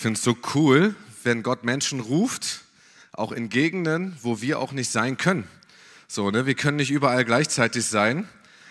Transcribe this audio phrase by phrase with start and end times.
[0.00, 0.94] finde es so cool,
[1.24, 2.62] wenn Gott Menschen ruft,
[3.12, 5.46] auch in Gegenden, wo wir auch nicht sein können.
[6.08, 6.46] So, ne?
[6.46, 8.26] Wir können nicht überall gleichzeitig sein,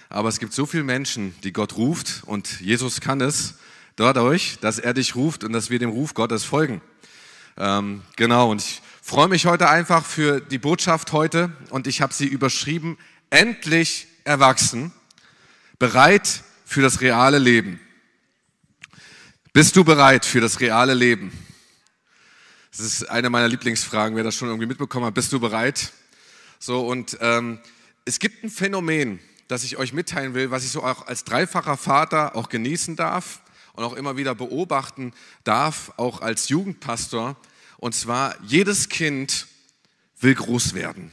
[0.10, 3.56] aber es gibt so viele Menschen, die Gott ruft und Jesus kann es
[3.96, 6.82] dadurch, dass er dich ruft und dass wir dem Ruf Gottes folgen.
[7.58, 12.14] Ähm, genau, und ich freue mich heute einfach für die Botschaft heute und ich habe
[12.14, 12.98] sie überschrieben,
[13.30, 14.92] endlich erwachsen,
[15.78, 17.80] bereit für das reale Leben.
[19.52, 21.32] Bist du bereit für das reale Leben?
[22.70, 25.16] Das ist eine meiner Lieblingsfragen, wer das schon irgendwie mitbekommen hat.
[25.16, 25.92] Bist du bereit?
[26.60, 27.60] So, und ähm,
[28.06, 31.78] es gibt ein Phänomen, das ich euch mitteilen will, was ich so auch als dreifacher
[31.78, 33.42] Vater auch genießen darf
[33.74, 35.14] und auch immer wieder beobachten
[35.46, 37.36] darf, auch als Jugendpastor.
[37.78, 39.48] Und zwar, jedes Kind
[40.20, 41.12] will groß werden.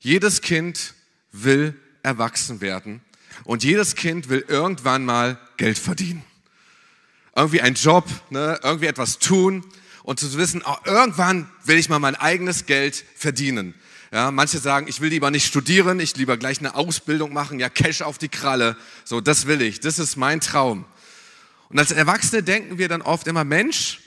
[0.00, 0.94] Jedes Kind
[1.30, 3.02] will erwachsen werden.
[3.44, 6.24] Und jedes Kind will irgendwann mal Geld verdienen
[7.38, 9.64] irgendwie einen Job, ne, irgendwie etwas tun
[10.02, 13.74] und zu wissen, oh, irgendwann will ich mal mein eigenes Geld verdienen.
[14.10, 17.68] Ja, manche sagen, ich will lieber nicht studieren, ich lieber gleich eine Ausbildung machen, ja,
[17.68, 18.76] Cash auf die Kralle.
[19.04, 20.84] So, das will ich, das ist mein Traum.
[21.68, 24.00] Und als Erwachsene denken wir dann oft immer, Mensch,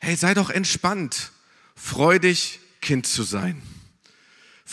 [0.00, 1.32] hey, sei doch entspannt,
[1.76, 3.62] freu dich, Kind zu sein.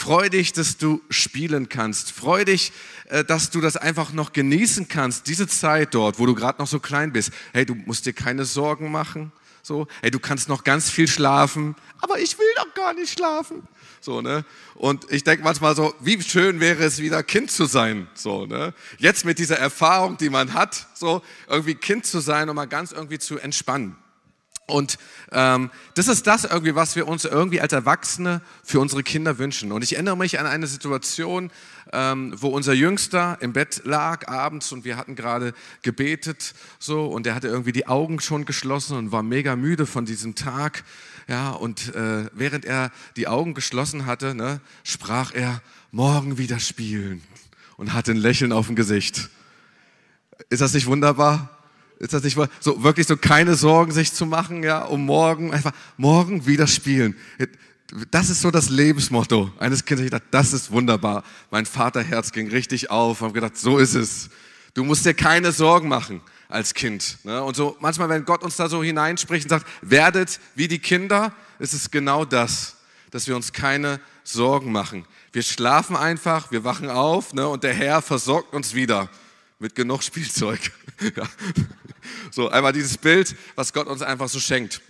[0.01, 2.11] Freu dich, dass du spielen kannst.
[2.11, 2.71] Freu dich,
[3.09, 6.65] äh, dass du das einfach noch genießen kannst, diese Zeit dort, wo du gerade noch
[6.65, 7.29] so klein bist.
[7.53, 9.31] Hey, du musst dir keine Sorgen machen.
[9.61, 13.61] So, hey, du kannst noch ganz viel schlafen, aber ich will doch gar nicht schlafen.
[13.99, 14.43] So, ne?
[14.73, 18.73] Und ich denke manchmal so, wie schön wäre es wieder Kind zu sein, so, ne?
[18.97, 22.91] Jetzt mit dieser Erfahrung, die man hat, so irgendwie Kind zu sein und mal ganz
[22.91, 23.95] irgendwie zu entspannen.
[24.71, 24.97] Und
[25.31, 29.71] ähm, das ist das irgendwie, was wir uns irgendwie als Erwachsene für unsere Kinder wünschen.
[29.71, 31.51] Und ich erinnere mich an eine Situation,
[31.93, 37.27] ähm, wo unser Jüngster im Bett lag abends und wir hatten gerade gebetet so und
[37.27, 40.83] er hatte irgendwie die Augen schon geschlossen und war mega müde von diesem Tag.
[41.27, 47.21] Ja, und äh, während er die Augen geschlossen hatte, ne, sprach er, morgen wieder spielen
[47.77, 49.29] und hatte ein Lächeln auf dem Gesicht.
[50.49, 51.60] Ist das nicht wunderbar?
[52.01, 55.71] Ist das nicht so wirklich so keine Sorgen sich zu machen, ja, um morgen einfach
[55.97, 57.15] morgen wieder spielen.
[58.09, 60.05] Das ist so das Lebensmotto eines Kindes.
[60.05, 61.23] Ich dachte, das ist wunderbar.
[61.51, 63.21] Mein Vaterherz ging richtig auf.
[63.21, 64.31] Habe gedacht, so ist es.
[64.73, 67.19] Du musst dir keine Sorgen machen als Kind.
[67.23, 67.43] Ne?
[67.43, 71.35] Und so manchmal, wenn Gott uns da so hineinspricht und sagt, werdet wie die Kinder,
[71.59, 72.77] ist es genau das,
[73.11, 75.05] dass wir uns keine Sorgen machen.
[75.33, 77.47] Wir schlafen einfach, wir wachen auf ne?
[77.47, 79.07] und der Herr versorgt uns wieder
[79.59, 80.59] mit genug Spielzeug.
[82.31, 84.81] So, einmal dieses Bild, was Gott uns einfach so schenkt.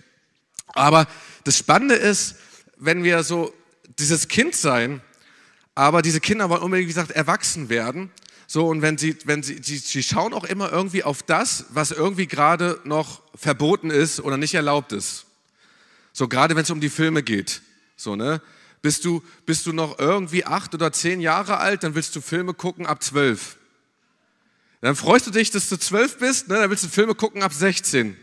[0.68, 1.06] Aber
[1.44, 2.36] das Spannende ist,
[2.76, 3.52] wenn wir so
[3.98, 5.02] dieses Kind sein,
[5.74, 8.10] aber diese Kinder wollen unbedingt, wie gesagt, erwachsen werden.
[8.46, 11.90] So, und wenn sie, wenn sie, sie, sie schauen auch immer irgendwie auf das, was
[11.90, 15.26] irgendwie gerade noch verboten ist oder nicht erlaubt ist.
[16.12, 17.62] So, gerade wenn es um die Filme geht.
[17.96, 18.42] So, ne?
[18.82, 22.52] Bist du, bist du noch irgendwie acht oder zehn Jahre alt, dann willst du Filme
[22.52, 23.56] gucken ab zwölf.
[24.82, 26.56] Dann freust du dich, dass du zwölf bist, ne?
[26.56, 28.16] dann willst du Filme gucken ab 16.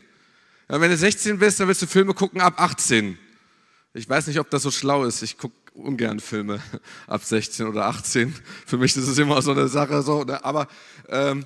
[0.70, 3.18] Ja, wenn du 16 bist, dann willst du Filme gucken ab 18.
[3.94, 5.24] Ich weiß nicht, ob das so schlau ist.
[5.24, 6.62] Ich gucke ungern Filme
[7.08, 8.36] ab 16 oder 18.
[8.66, 10.44] Für mich ist es immer so eine Sache, so, ne?
[10.44, 10.68] aber,
[11.08, 11.46] ähm,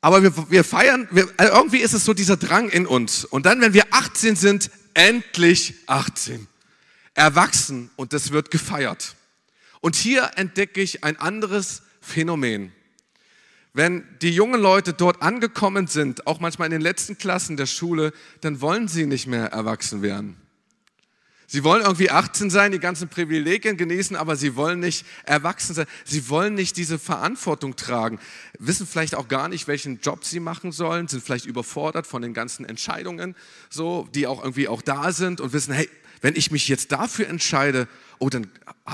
[0.00, 3.26] aber wir, wir feiern, wir, also irgendwie ist es so dieser Drang in uns.
[3.26, 6.48] Und dann, wenn wir 18 sind, endlich 18.
[7.12, 9.14] Erwachsen und das wird gefeiert.
[9.82, 12.72] Und hier entdecke ich ein anderes Phänomen.
[13.76, 18.12] Wenn die jungen Leute dort angekommen sind, auch manchmal in den letzten Klassen der Schule,
[18.40, 20.36] dann wollen sie nicht mehr erwachsen werden.
[21.48, 25.86] Sie wollen irgendwie 18 sein, die ganzen Privilegien genießen, aber sie wollen nicht erwachsen sein.
[26.04, 28.20] Sie wollen nicht diese Verantwortung tragen,
[28.60, 32.32] wissen vielleicht auch gar nicht, welchen Job sie machen sollen, sind vielleicht überfordert von den
[32.32, 33.34] ganzen Entscheidungen,
[33.70, 35.90] so, die auch irgendwie auch da sind und wissen, hey,
[36.20, 37.88] wenn ich mich jetzt dafür entscheide,
[38.20, 38.46] oh, dann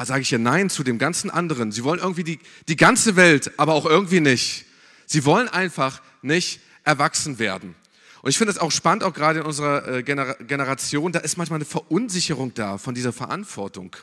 [0.04, 1.70] sage ich ja Nein zu dem ganzen anderen.
[1.70, 4.64] Sie wollen irgendwie die, die ganze Welt, aber auch irgendwie nicht.
[5.12, 7.74] Sie wollen einfach nicht erwachsen werden.
[8.22, 11.56] Und ich finde es auch spannend, auch gerade in unserer äh, Generation, da ist manchmal
[11.56, 13.96] eine Verunsicherung da von dieser Verantwortung.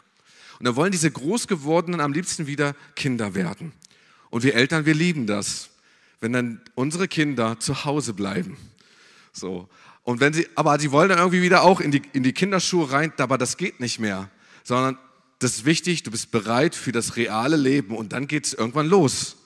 [0.60, 3.72] Und da wollen diese Großgewordenen am liebsten wieder Kinder werden.
[4.32, 5.70] Und wir Eltern, wir lieben das,
[6.20, 8.58] wenn dann unsere Kinder zu Hause bleiben.
[9.32, 9.70] So.
[10.04, 12.92] Und wenn sie, aber sie wollen dann irgendwie wieder auch in die, in die Kinderschuhe
[12.92, 14.30] rein, aber das geht nicht mehr.
[14.66, 14.98] Sondern
[15.40, 18.88] das ist wichtig, du bist bereit für das reale Leben und dann geht es irgendwann
[18.88, 19.38] los.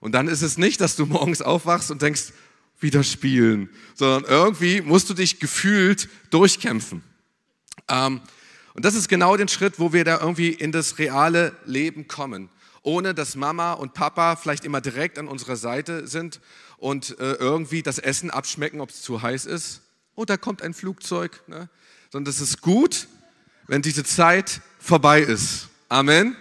[0.00, 2.32] Und dann ist es nicht, dass du morgens aufwachst und denkst,
[2.80, 7.02] wieder spielen, sondern irgendwie musst du dich gefühlt durchkämpfen.
[7.88, 8.22] Ähm,
[8.72, 12.48] und das ist genau den Schritt, wo wir da irgendwie in das reale Leben kommen,
[12.82, 16.40] ohne dass Mama und Papa vielleicht immer direkt an unserer Seite sind
[16.78, 19.82] und äh, irgendwie das Essen abschmecken, ob es zu heiß ist
[20.20, 21.70] oh, da kommt ein Flugzeug, ne?
[22.10, 23.08] sondern es ist gut,
[23.66, 25.68] wenn diese Zeit vorbei ist.
[25.88, 26.36] Amen.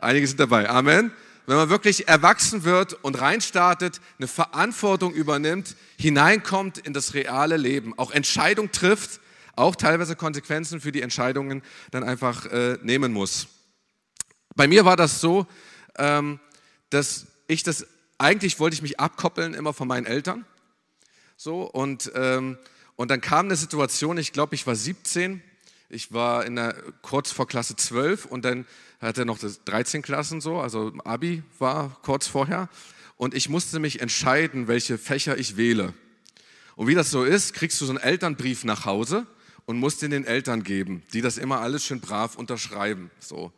[0.00, 0.68] Einige sind dabei.
[0.68, 1.12] Amen.
[1.46, 7.96] Wenn man wirklich erwachsen wird und reinstartet, eine Verantwortung übernimmt, hineinkommt in das reale Leben,
[7.98, 9.20] auch Entscheidung trifft,
[9.54, 11.62] auch teilweise Konsequenzen für die Entscheidungen
[11.92, 13.46] dann einfach äh, nehmen muss.
[14.56, 15.46] Bei mir war das so,
[15.96, 16.40] ähm,
[16.90, 17.86] dass ich das,
[18.18, 20.44] eigentlich wollte ich mich abkoppeln immer von meinen Eltern.
[21.36, 22.58] So, und, ähm,
[22.96, 25.42] und dann kam eine Situation, ich glaube, ich war 17,
[25.88, 28.66] ich war in der, kurz vor Klasse 12 und dann
[29.00, 32.68] hatte noch das 13 Klassen so, also Abi war kurz vorher.
[33.16, 35.94] Und ich musste mich entscheiden, welche Fächer ich wähle.
[36.74, 39.26] Und wie das so ist, kriegst du so einen Elternbrief nach Hause
[39.64, 43.10] und musst den den Eltern geben, die das immer alles schön brav unterschreiben.
[43.18, 43.52] So.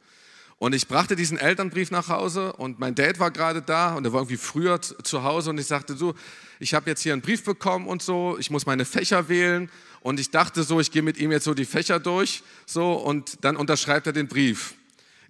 [0.58, 4.12] Und ich brachte diesen Elternbrief nach Hause und mein Dad war gerade da und er
[4.12, 6.14] war irgendwie früher zu Hause und ich sagte so,
[6.58, 10.20] ich habe jetzt hier einen Brief bekommen und so, ich muss meine Fächer wählen und
[10.20, 13.56] ich dachte so, ich gehe mit ihm jetzt so die Fächer durch so und dann
[13.56, 14.74] unterschreibt er den Brief.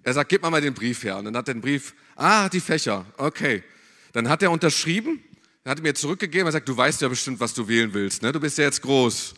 [0.03, 2.49] Er sagt, gib mal mal den Brief her und dann hat er den Brief, ah,
[2.49, 3.63] die Fächer, okay.
[4.13, 5.23] Dann hat er unterschrieben,
[5.63, 8.21] dann hat er mir zurückgegeben, er sagt, du weißt ja bestimmt, was du wählen willst,
[8.21, 8.31] ne?
[8.31, 9.33] du bist ja jetzt groß.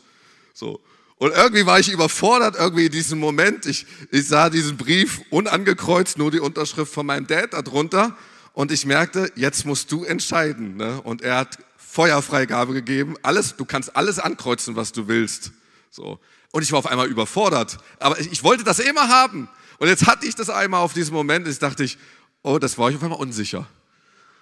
[0.53, 0.81] So.
[1.21, 3.67] Und irgendwie war ich überfordert, irgendwie in diesem Moment.
[3.67, 8.17] Ich, ich sah diesen Brief unangekreuzt, nur die Unterschrift von meinem Dad darunter.
[8.53, 10.77] Und ich merkte, jetzt musst du entscheiden.
[10.77, 10.99] Ne?
[11.03, 11.59] Und er hat
[11.91, 13.15] Feuerfreigabe gegeben.
[13.21, 15.51] Alles, du kannst alles ankreuzen, was du willst.
[15.89, 16.19] So.
[16.53, 17.79] Und ich war auf einmal überfordert.
[17.99, 19.49] Aber ich, ich wollte das immer haben.
[19.77, 21.49] Und jetzt hatte ich das einmal auf diesem Moment.
[21.49, 21.97] Ich dachte ich,
[22.43, 23.67] oh, das war ich auf einmal unsicher.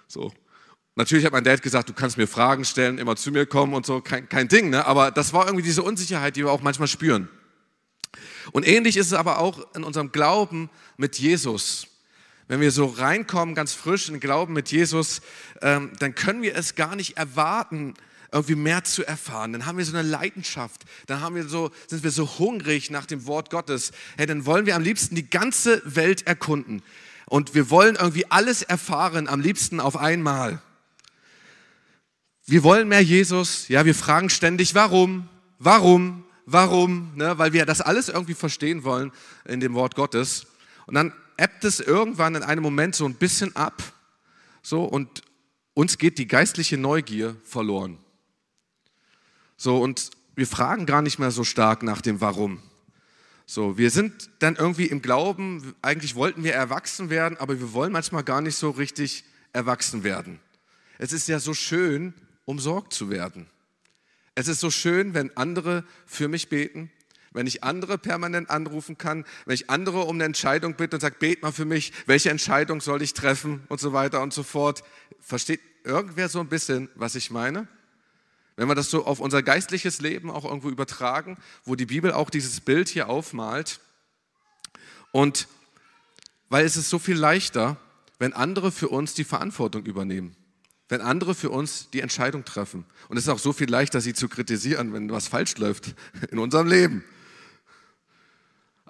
[0.06, 0.32] So.
[0.94, 3.84] Natürlich hat mein Dad gesagt, du kannst mir Fragen stellen, immer zu mir kommen und
[3.84, 4.86] so, kein, kein Ding, ne?
[4.86, 7.28] aber das war irgendwie diese Unsicherheit, die wir auch manchmal spüren.
[8.52, 11.86] Und ähnlich ist es aber auch in unserem Glauben mit Jesus.
[12.50, 15.20] Wenn wir so reinkommen, ganz frisch in den Glauben mit Jesus,
[15.62, 17.94] ähm, dann können wir es gar nicht erwarten,
[18.32, 19.52] irgendwie mehr zu erfahren.
[19.52, 23.06] Dann haben wir so eine Leidenschaft, dann haben wir so, sind wir so hungrig nach
[23.06, 23.92] dem Wort Gottes.
[24.16, 26.82] Hey, dann wollen wir am liebsten die ganze Welt erkunden.
[27.26, 30.60] Und wir wollen irgendwie alles erfahren, am liebsten auf einmal.
[32.46, 35.28] Wir wollen mehr Jesus, ja, wir fragen ständig, warum,
[35.60, 39.12] warum, warum, ne, weil wir das alles irgendwie verstehen wollen
[39.44, 40.48] in dem Wort Gottes.
[40.86, 43.82] Und dann ebbt es irgendwann in einem Moment so ein bisschen ab,
[44.62, 45.22] so, und
[45.72, 47.98] uns geht die geistliche Neugier verloren.
[49.56, 52.62] So, und wir fragen gar nicht mehr so stark nach dem Warum.
[53.46, 57.92] So, wir sind dann irgendwie im Glauben, eigentlich wollten wir erwachsen werden, aber wir wollen
[57.92, 60.40] manchmal gar nicht so richtig erwachsen werden.
[60.98, 62.12] Es ist ja so schön,
[62.44, 63.48] umsorgt zu werden.
[64.34, 66.90] Es ist so schön, wenn andere für mich beten,
[67.32, 71.16] wenn ich andere permanent anrufen kann, wenn ich andere um eine Entscheidung bitte und sage,
[71.18, 74.82] bet mal für mich, welche Entscheidung soll ich treffen und so weiter und so fort.
[75.20, 77.68] Versteht irgendwer so ein bisschen, was ich meine?
[78.56, 82.30] Wenn wir das so auf unser geistliches Leben auch irgendwo übertragen, wo die Bibel auch
[82.30, 83.80] dieses Bild hier aufmalt.
[85.12, 85.48] Und
[86.48, 87.78] weil es ist so viel leichter,
[88.18, 90.36] wenn andere für uns die Verantwortung übernehmen
[90.90, 92.84] wenn andere für uns die Entscheidung treffen.
[93.08, 95.94] Und es ist auch so viel leichter, sie zu kritisieren, wenn was falsch läuft
[96.30, 97.04] in unserem Leben.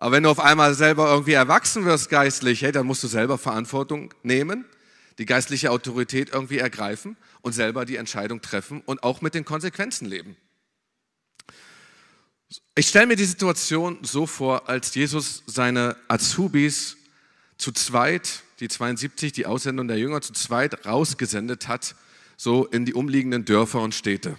[0.00, 3.36] Aber wenn du auf einmal selber irgendwie erwachsen wirst geistlich, hey, dann musst du selber
[3.36, 4.64] Verantwortung nehmen,
[5.18, 10.06] die geistliche Autorität irgendwie ergreifen und selber die Entscheidung treffen und auch mit den Konsequenzen
[10.06, 10.36] leben.
[12.74, 16.96] Ich stelle mir die Situation so vor, als Jesus seine Azubis
[17.58, 21.94] zu zweit die 72, die Aussendung der Jünger zu zweit rausgesendet hat,
[22.36, 24.38] so in die umliegenden Dörfer und Städte.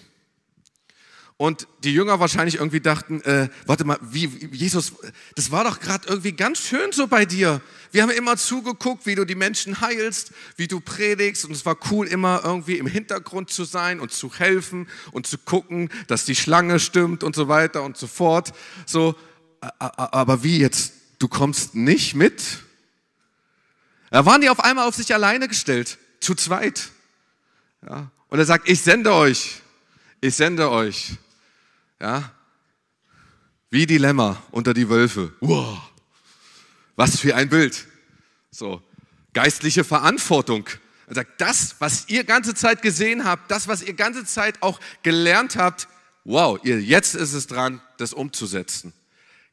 [1.42, 4.94] Und die Jünger wahrscheinlich irgendwie dachten, äh, warte mal, wie, Jesus,
[5.34, 7.62] das war doch gerade irgendwie ganz schön so bei dir.
[7.92, 11.78] Wir haben immer zugeguckt, wie du die Menschen heilst, wie du predigst und es war
[11.90, 16.36] cool, immer irgendwie im Hintergrund zu sein und zu helfen und zu gucken, dass die
[16.36, 18.54] Schlange stimmt und so weiter und so fort.
[18.86, 19.16] So,
[19.80, 20.94] aber wie jetzt?
[21.18, 22.60] Du kommst nicht mit?
[24.12, 26.92] Da waren die auf einmal auf sich alleine gestellt, zu zweit.
[27.90, 29.56] Ja, und er sagt, ich sende euch,
[30.20, 31.18] ich sende euch.
[32.02, 32.32] Ja,
[33.70, 35.34] wie die Lämmer unter die Wölfe.
[35.40, 35.78] Wow,
[36.96, 37.86] was für ein Bild.
[38.50, 38.82] So,
[39.34, 40.68] geistliche Verantwortung.
[41.06, 44.80] Er sagt, das, was ihr ganze Zeit gesehen habt, das, was ihr ganze Zeit auch
[45.04, 45.88] gelernt habt,
[46.24, 48.94] wow, ihr, jetzt ist es dran, das umzusetzen.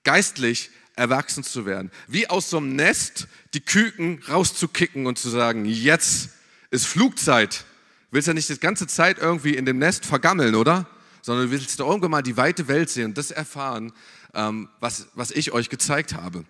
[0.02, 1.90] Geistlich erwachsen zu werden.
[2.06, 6.30] Wie aus so einem Nest die Küken rauszukicken und zu sagen, jetzt
[6.70, 7.66] ist Flugzeit.
[8.10, 10.86] Willst ja nicht die ganze Zeit irgendwie in dem Nest vergammeln, oder?
[11.22, 13.92] Sondern du willst doch irgendwann mal die weite Welt sehen und das erfahren,
[14.34, 16.44] ähm, was, was ich euch gezeigt habe.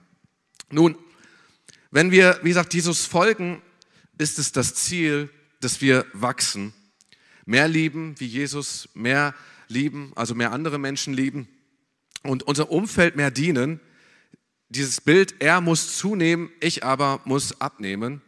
[0.71, 0.97] Nun,
[1.91, 3.63] wenn wir, wie gesagt, Jesus folgen,
[4.19, 6.75] ist es das Ziel, dass wir wachsen,
[7.47, 9.35] mehr lieben wie Jesus, mehr
[9.69, 11.49] lieben, also mehr andere Menschen lieben
[12.23, 13.81] und unser Umfeld mehr dienen.
[14.69, 18.21] Dieses Bild, er muss zunehmen, ich aber muss abnehmen.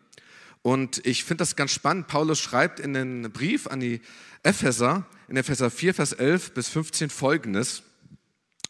[0.62, 2.06] Und ich finde das ganz spannend.
[2.06, 4.00] Paulus schreibt in den Brief an die
[4.42, 7.82] Epheser, in Epheser 4, Vers 11 bis 15 folgendes.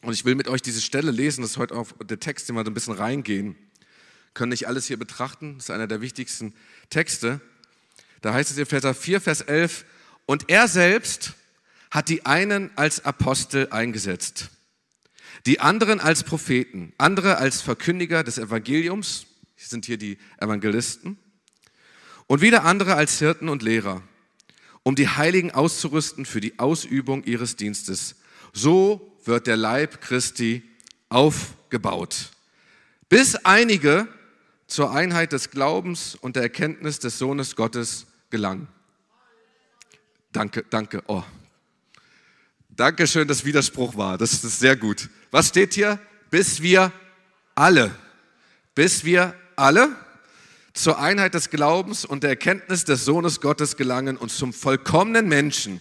[0.03, 2.57] Und ich will mit euch diese Stelle lesen, das ist heute auch der Text, den
[2.57, 3.57] wir so ein bisschen reingehen.
[4.35, 6.55] Können nicht alles hier betrachten, das ist einer der wichtigsten
[6.89, 7.41] Texte.
[8.21, 9.85] Da heißt es in Epheser 4, Vers 11,
[10.27, 11.35] und er selbst
[11.91, 14.51] hat die einen als Apostel eingesetzt,
[15.45, 21.19] die anderen als Propheten, andere als Verkündiger des Evangeliums, hier sind hier die Evangelisten,
[22.31, 24.05] und wieder andere als Hirten und Lehrer,
[24.85, 28.15] um die Heiligen auszurüsten für die Ausübung ihres Dienstes.
[28.53, 30.63] So wird der Leib Christi
[31.09, 32.31] aufgebaut,
[33.09, 34.07] bis einige
[34.69, 38.69] zur Einheit des Glaubens und der Erkenntnis des Sohnes Gottes gelangen.
[40.31, 41.03] Danke, danke.
[41.09, 41.25] Oh.
[42.69, 44.19] Dankeschön, dass Widerspruch war.
[44.19, 45.09] Das ist sehr gut.
[45.33, 45.99] Was steht hier?
[46.31, 46.93] Bis wir
[47.57, 47.93] alle,
[48.77, 49.97] bis wir alle
[50.73, 55.81] zur Einheit des Glaubens und der Erkenntnis des Sohnes Gottes gelangen und zum vollkommenen Menschen.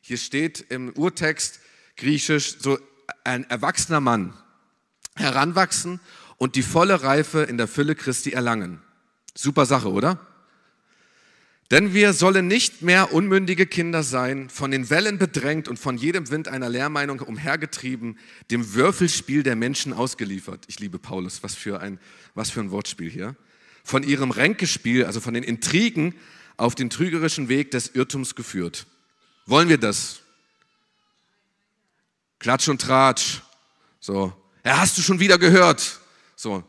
[0.00, 1.60] Hier steht im Urtext
[1.96, 2.78] griechisch so
[3.24, 4.34] ein erwachsener Mann
[5.16, 6.00] heranwachsen
[6.36, 8.80] und die volle Reife in der Fülle Christi erlangen.
[9.34, 10.26] Super Sache, oder?
[11.70, 16.28] Denn wir sollen nicht mehr unmündige Kinder sein, von den Wellen bedrängt und von jedem
[16.30, 18.18] Wind einer Lehrmeinung umhergetrieben,
[18.50, 20.64] dem Würfelspiel der Menschen ausgeliefert.
[20.66, 22.00] Ich liebe Paulus, was für ein,
[22.34, 23.36] was für ein Wortspiel hier
[23.90, 26.14] von ihrem Ränkespiel, also von den Intrigen,
[26.56, 28.86] auf den trügerischen Weg des Irrtums geführt.
[29.46, 30.20] Wollen wir das?
[32.38, 33.40] Klatsch und Tratsch.
[33.98, 34.32] So.
[34.64, 35.98] Ja, hast du schon wieder gehört?
[36.36, 36.62] So.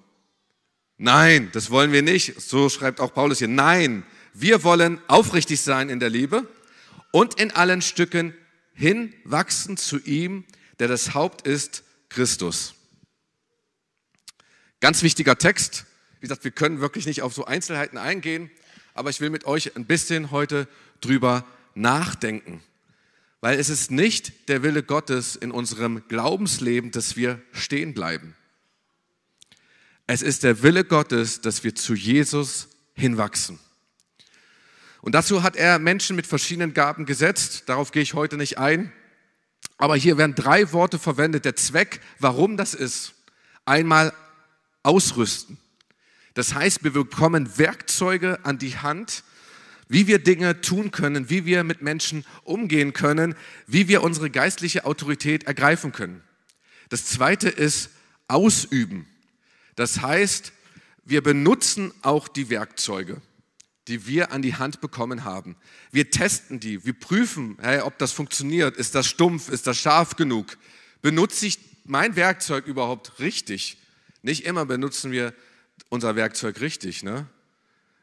[0.98, 2.42] Nein, das wollen wir nicht.
[2.42, 3.48] So schreibt auch Paulus hier.
[3.48, 6.48] Nein, wir wollen aufrichtig sein in der Liebe
[7.12, 8.34] und in allen Stücken
[8.74, 10.44] hinwachsen zu ihm,
[10.80, 12.74] der das Haupt ist, Christus.
[14.80, 15.86] Ganz wichtiger Text.
[16.22, 18.52] Wie gesagt, wir können wirklich nicht auf so Einzelheiten eingehen,
[18.94, 20.68] aber ich will mit euch ein bisschen heute
[21.02, 22.62] drüber nachdenken.
[23.40, 28.36] Weil es ist nicht der Wille Gottes in unserem Glaubensleben, dass wir stehen bleiben.
[30.06, 33.58] Es ist der Wille Gottes, dass wir zu Jesus hinwachsen.
[35.02, 37.64] Und dazu hat er Menschen mit verschiedenen Gaben gesetzt.
[37.66, 38.94] Darauf gehe ich heute nicht ein.
[39.78, 41.46] Aber hier werden drei Worte verwendet.
[41.46, 43.16] Der Zweck, warum das ist.
[43.66, 44.14] Einmal
[44.84, 45.58] ausrüsten.
[46.34, 49.24] Das heißt, wir bekommen Werkzeuge an die Hand,
[49.90, 53.36] wie wir Dinge tun können, wie wir mit Menschen umgehen können,
[53.68, 56.24] wie wir unsere geistliche Autorität ergreifen können.
[56.88, 57.90] Das zweite ist
[58.30, 59.06] ausüben.
[59.76, 60.54] Das heißt,
[61.04, 63.22] wir benutzen auch die Werkzeuge,
[63.90, 65.58] die wir an die Hand bekommen haben.
[65.92, 68.78] Wir testen die, wir prüfen, hey, ob das funktioniert.
[68.78, 69.50] Ist das stumpf?
[69.50, 70.58] Ist das scharf genug?
[71.02, 73.78] Benutze ich mein Werkzeug überhaupt richtig?
[74.22, 75.34] Nicht immer benutzen wir
[75.90, 77.28] unser Werkzeug richtig, ne?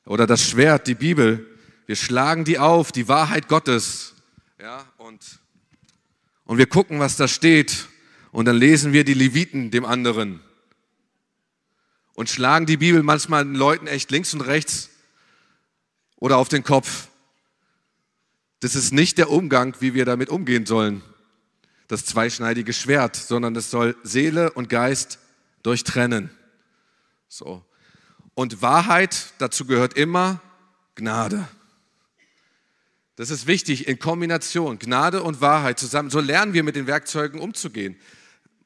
[0.04, 1.47] Oder das Schwert, die Bibel.
[1.87, 4.14] Wir schlagen die auf, die Wahrheit Gottes.
[4.58, 5.23] Ja, und,
[6.44, 7.88] und wir gucken, was da steht.
[8.32, 10.40] Und dann lesen wir die Leviten dem anderen.
[12.14, 14.90] Und schlagen die Bibel manchmal den Leuten echt links und rechts
[16.16, 17.08] oder auf den Kopf.
[18.61, 21.02] Das ist nicht der Umgang, wie wir damit umgehen sollen.
[21.87, 25.20] Das zweischneidige Schwert, sondern es soll Seele und Geist
[25.62, 26.30] durchtrennen.
[27.28, 27.64] So.
[28.38, 30.40] Und Wahrheit, dazu gehört immer
[30.95, 31.49] Gnade.
[33.16, 36.09] Das ist wichtig in Kombination, Gnade und Wahrheit zusammen.
[36.09, 37.97] So lernen wir mit den Werkzeugen umzugehen.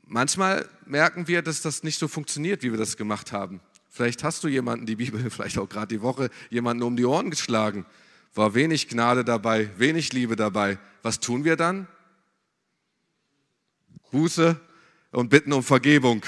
[0.04, 3.62] Manchmal merken wir, dass das nicht so funktioniert, wie wir das gemacht haben.
[3.88, 7.30] Vielleicht hast du jemanden, die Bibel, vielleicht auch gerade die Woche, jemanden um die Ohren
[7.30, 7.86] geschlagen.
[8.34, 10.78] War wenig Gnade dabei, wenig Liebe dabei.
[11.02, 11.86] Was tun wir dann?
[14.10, 14.60] Buße
[15.12, 16.26] und bitten um Vergebung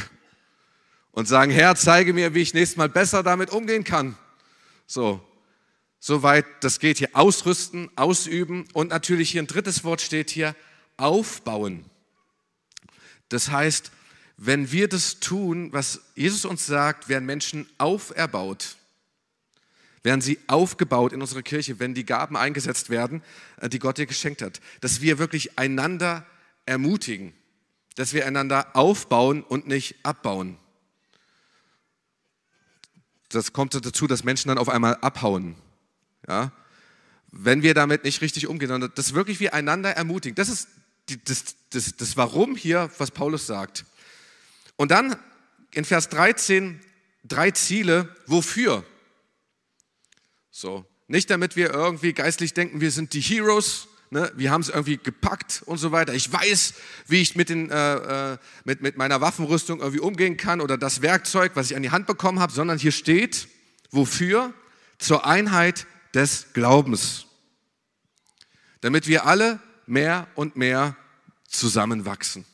[1.14, 4.16] und sagen, Herr, zeige mir, wie ich nächstes Mal besser damit umgehen kann.
[4.86, 5.24] So,
[6.00, 7.10] soweit das geht hier.
[7.12, 10.54] Ausrüsten, ausüben und natürlich hier ein drittes Wort steht hier,
[10.96, 11.84] aufbauen.
[13.28, 13.92] Das heißt,
[14.36, 18.76] wenn wir das tun, was Jesus uns sagt, werden Menschen auferbaut,
[20.02, 23.22] werden sie aufgebaut in unserer Kirche, wenn die Gaben eingesetzt werden,
[23.60, 24.60] äh, die Gott dir geschenkt hat.
[24.82, 26.26] Dass wir wirklich einander
[26.66, 27.32] ermutigen,
[27.94, 30.58] dass wir einander aufbauen und nicht abbauen
[33.34, 35.56] das kommt dazu, dass Menschen dann auf einmal abhauen.
[36.28, 36.52] Ja?
[37.30, 40.34] Wenn wir damit nicht richtig umgehen, sondern das wirklich wie einander ermutigen.
[40.34, 40.68] Das ist
[41.08, 43.84] die, das, das, das Warum hier, was Paulus sagt.
[44.76, 45.16] Und dann
[45.72, 46.80] in Vers 13
[47.24, 48.84] drei Ziele, wofür?
[50.50, 54.30] So, nicht damit wir irgendwie geistlich denken, wir sind die Heroes, Ne?
[54.36, 56.14] Wir haben es irgendwie gepackt und so weiter.
[56.14, 56.74] Ich weiß,
[57.08, 61.02] wie ich mit, den, äh, äh, mit, mit meiner Waffenrüstung irgendwie umgehen kann oder das
[61.02, 63.48] Werkzeug, was ich an die Hand bekommen habe, sondern hier steht,
[63.90, 64.54] wofür?
[64.98, 67.26] Zur Einheit des Glaubens.
[68.82, 70.96] Damit wir alle mehr und mehr
[71.48, 72.44] zusammenwachsen.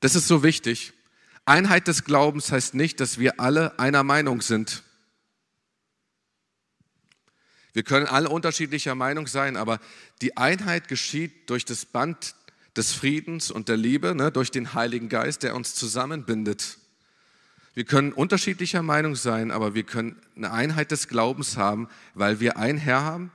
[0.00, 0.92] Das ist so wichtig.
[1.46, 4.82] Einheit des Glaubens heißt nicht, dass wir alle einer Meinung sind.
[7.76, 9.80] Wir können alle unterschiedlicher Meinung sein, aber
[10.22, 12.34] die Einheit geschieht durch das Band
[12.74, 16.78] des Friedens und der Liebe, ne, durch den Heiligen Geist, der uns zusammenbindet.
[17.74, 22.56] Wir können unterschiedlicher Meinung sein, aber wir können eine Einheit des Glaubens haben, weil wir
[22.56, 23.30] ein Herr haben,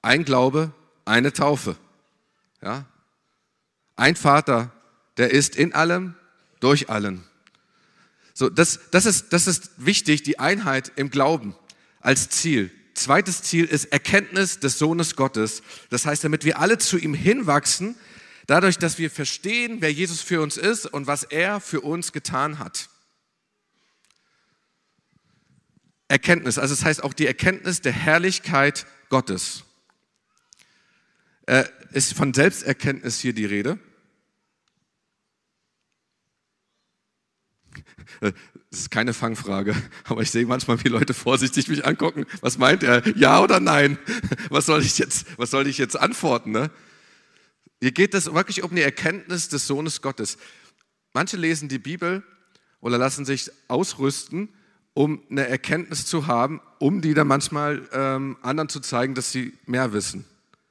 [0.00, 0.72] ein Glaube,
[1.04, 1.76] eine Taufe.
[2.62, 2.86] Ja?
[3.96, 4.72] Ein Vater,
[5.18, 6.14] der ist in allem,
[6.60, 7.24] durch allen.
[8.32, 11.54] So, das, das, ist, das ist wichtig, die Einheit im Glauben
[12.00, 12.70] als Ziel.
[12.94, 15.62] Zweites Ziel ist Erkenntnis des Sohnes Gottes.
[15.90, 17.96] Das heißt, damit wir alle zu ihm hinwachsen,
[18.46, 22.58] dadurch, dass wir verstehen, wer Jesus für uns ist und was er für uns getan
[22.58, 22.88] hat.
[26.08, 29.64] Erkenntnis, also das heißt auch die Erkenntnis der Herrlichkeit Gottes.
[31.46, 33.78] Äh, ist von Selbsterkenntnis hier die Rede.
[38.22, 38.32] Das
[38.70, 39.74] ist keine Fangfrage,
[40.04, 42.24] aber ich sehe manchmal, wie Leute vorsichtig mich angucken.
[42.40, 43.02] Was meint er?
[43.16, 43.98] Ja oder nein?
[44.48, 46.52] Was soll ich jetzt, was soll ich jetzt antworten?
[46.52, 46.70] Ne?
[47.80, 50.38] Hier geht es wirklich um die Erkenntnis des Sohnes Gottes.
[51.12, 52.22] Manche lesen die Bibel
[52.80, 54.48] oder lassen sich ausrüsten,
[54.94, 59.52] um eine Erkenntnis zu haben, um die dann manchmal ähm, anderen zu zeigen, dass sie
[59.66, 60.24] mehr wissen.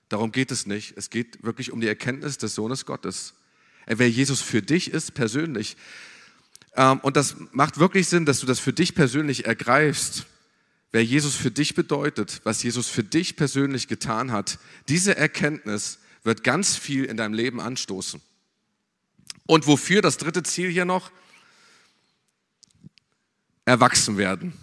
[0.07, 0.95] Darum geht es nicht.
[0.95, 3.33] Es geht wirklich um die Erkenntnis des Sohnes Gottes.
[3.87, 5.75] Wer Jesus für dich ist, persönlich.
[6.75, 10.25] Ähm, und das macht wirklich Sinn, dass du das für dich persönlich ergreifst.
[10.91, 14.59] Wer Jesus für dich bedeutet, was Jesus für dich persönlich getan hat,
[14.89, 18.21] diese Erkenntnis wird ganz viel in deinem Leben anstoßen.
[19.45, 21.11] Und wofür das dritte Ziel hier noch?
[23.65, 24.53] Erwachsen werden.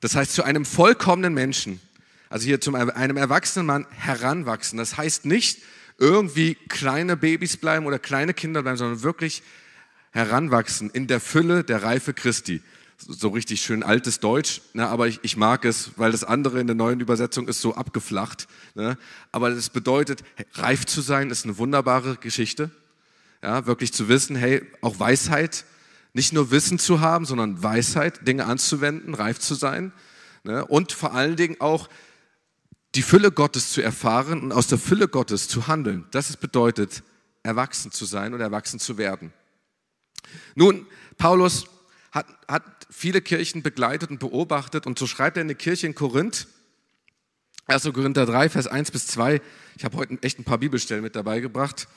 [0.00, 1.80] Das heißt, zu einem vollkommenen Menschen,
[2.28, 4.76] also hier zu einem erwachsenen Mann heranwachsen.
[4.78, 5.62] Das heißt nicht
[5.98, 9.42] irgendwie kleine Babys bleiben oder kleine Kinder bleiben, sondern wirklich
[10.12, 12.62] heranwachsen in der Fülle der Reife Christi.
[12.98, 16.68] So richtig schön altes Deutsch, ne, aber ich, ich mag es, weil das andere in
[16.68, 18.46] der neuen Übersetzung ist so abgeflacht.
[18.74, 18.96] Ne,
[19.32, 20.22] aber das bedeutet,
[20.54, 22.70] reif zu sein ist eine wunderbare Geschichte.
[23.42, 25.64] Ja, wirklich zu wissen, hey, auch Weisheit,
[26.12, 29.92] nicht nur Wissen zu haben, sondern Weisheit, Dinge anzuwenden, reif zu sein.
[30.44, 31.88] Ne, und vor allen Dingen auch
[32.94, 36.04] die Fülle Gottes zu erfahren und aus der Fülle Gottes zu handeln.
[36.12, 37.02] Das bedeutet,
[37.42, 39.32] erwachsen zu sein und erwachsen zu werden.
[40.54, 40.86] Nun,
[41.18, 41.66] Paulus
[42.10, 45.94] hat, hat viele Kirchen begleitet und beobachtet und so schreibt er in die Kirche in
[45.94, 46.46] Korinth,
[47.66, 47.84] 1.
[47.92, 49.40] Korinther 3, Vers 1 bis 2.
[49.76, 51.88] Ich habe heute echt ein paar Bibelstellen mit dabei gebracht,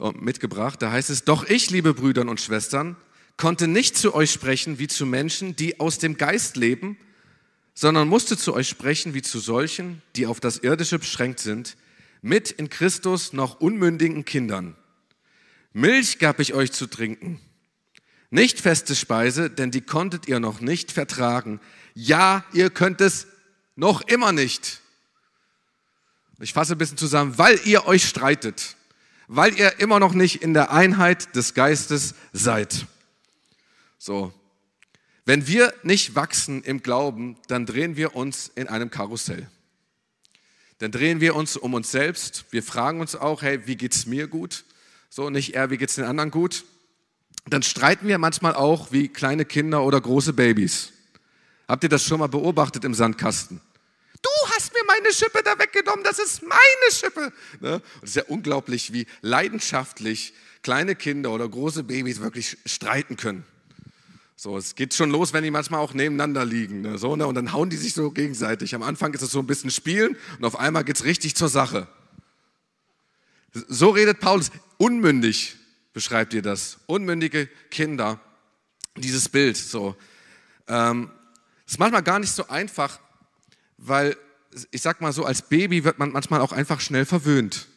[0.00, 0.80] äh, mitgebracht.
[0.80, 2.96] Da heißt es, doch ich, liebe Brüder und Schwestern,
[3.36, 6.96] konnte nicht zu euch sprechen wie zu Menschen, die aus dem Geist leben,
[7.74, 11.76] sondern musste zu euch sprechen wie zu solchen, die auf das Irdische beschränkt sind,
[12.22, 14.76] mit in Christus noch unmündigen Kindern.
[15.74, 17.40] Milch gab ich euch zu trinken,
[18.30, 21.60] nicht feste Speise, denn die konntet ihr noch nicht vertragen.
[21.94, 23.26] Ja, ihr könnt es
[23.74, 24.80] noch immer nicht.
[26.38, 28.76] Ich fasse ein bisschen zusammen, weil ihr euch streitet,
[29.26, 32.86] weil ihr immer noch nicht in der Einheit des Geistes seid.
[33.98, 34.32] So.
[35.24, 39.48] Wenn wir nicht wachsen im Glauben, dann drehen wir uns in einem Karussell.
[40.78, 42.44] Dann drehen wir uns um uns selbst.
[42.50, 44.64] Wir fragen uns auch, hey, wie geht's mir gut?
[45.16, 46.64] So, nicht eher, wie geht's den anderen gut?
[47.46, 50.90] Dann streiten wir manchmal auch wie kleine Kinder oder große Babys.
[51.68, 53.60] Habt ihr das schon mal beobachtet im Sandkasten?
[54.20, 57.32] Du hast mir meine Schippe da weggenommen, das ist meine Schippe.
[57.60, 57.74] Ne?
[57.74, 63.44] Und es ist ja unglaublich, wie leidenschaftlich kleine Kinder oder große Babys wirklich streiten können.
[64.34, 66.80] So, es geht schon los, wenn die manchmal auch nebeneinander liegen.
[66.80, 66.98] Ne?
[66.98, 67.28] So, ne?
[67.28, 68.74] Und dann hauen die sich so gegenseitig.
[68.74, 71.48] Am Anfang ist es so ein bisschen Spielen und auf einmal geht es richtig zur
[71.48, 71.86] Sache.
[73.54, 74.50] So redet Paulus.
[74.76, 75.56] Unmündig
[75.92, 76.78] beschreibt ihr das.
[76.86, 78.20] Unmündige Kinder.
[78.96, 79.56] Dieses Bild.
[79.56, 79.96] So.
[80.68, 81.10] Ähm,
[81.66, 83.00] ist manchmal gar nicht so einfach,
[83.78, 84.16] weil
[84.70, 87.68] ich sag mal so, als Baby wird man manchmal auch einfach schnell verwöhnt.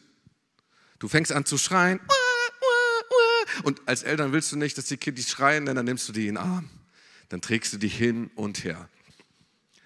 [0.98, 2.00] Du fängst an zu schreien.
[3.64, 6.28] Und als Eltern willst du nicht, dass die Kinder schreien, denn dann nimmst du die
[6.28, 6.70] in den Arm.
[7.28, 8.88] Dann trägst du die hin und her.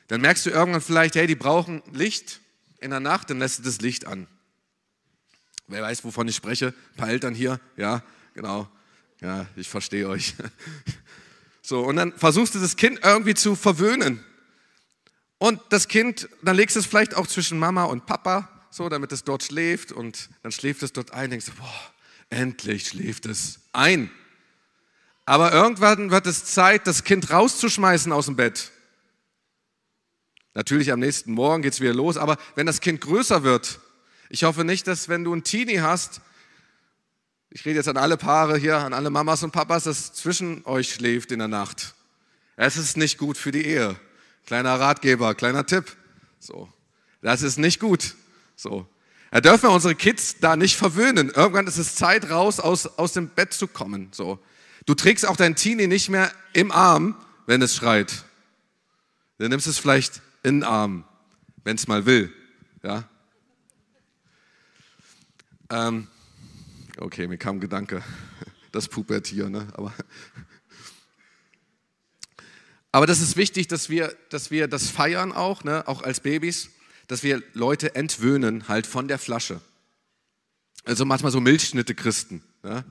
[0.08, 2.40] Dann merkst du irgendwann vielleicht, hey, die brauchen Licht
[2.80, 4.26] in der Nacht, dann lässt du das Licht an.
[5.68, 6.68] Wer weiß, wovon ich spreche?
[6.68, 8.02] Ein paar Eltern hier, ja,
[8.34, 8.68] genau.
[9.20, 10.34] Ja, ich verstehe euch.
[11.64, 14.24] So, und dann versuchst du das Kind irgendwie zu verwöhnen.
[15.38, 19.12] Und das Kind, dann legst du es vielleicht auch zwischen Mama und Papa, so, damit
[19.12, 21.92] es dort schläft und dann schläft es dort ein, denkst du, boah,
[22.30, 24.10] endlich schläft es ein.
[25.24, 28.72] Aber irgendwann wird es Zeit, das Kind rauszuschmeißen aus dem Bett.
[30.54, 33.80] Natürlich am nächsten Morgen geht es wieder los, aber wenn das Kind größer wird,
[34.32, 36.22] ich hoffe nicht, dass wenn du ein Teenie hast,
[37.50, 40.94] ich rede jetzt an alle Paare hier, an alle Mamas und Papas, dass zwischen euch
[40.94, 41.94] schläft in der Nacht.
[42.56, 43.94] Es ist nicht gut für die Ehe.
[44.46, 45.84] Kleiner Ratgeber, kleiner Tipp.
[46.38, 46.66] So.
[47.20, 48.14] Das ist nicht gut.
[48.56, 48.86] So.
[49.30, 51.28] Da dürfen wir unsere Kids da nicht verwöhnen.
[51.28, 54.08] Irgendwann ist es Zeit raus, aus, aus dem Bett zu kommen.
[54.12, 54.38] So.
[54.86, 58.24] Du trägst auch dein Teenie nicht mehr im Arm, wenn es schreit.
[59.36, 61.04] Du nimmst es vielleicht in den Arm,
[61.64, 62.32] wenn es mal will.
[62.82, 63.04] Ja?
[65.72, 66.06] Ähm,
[66.98, 68.02] okay, mir kam ein Gedanke,
[68.72, 69.66] das Pubertier, ne?
[69.72, 69.94] aber,
[72.92, 75.88] aber das ist wichtig, dass wir, dass wir das feiern auch, ne?
[75.88, 76.68] auch als Babys,
[77.06, 79.62] dass wir Leute entwöhnen halt von der Flasche.
[80.84, 82.84] Also manchmal so Milchschnitte-Christen, ja?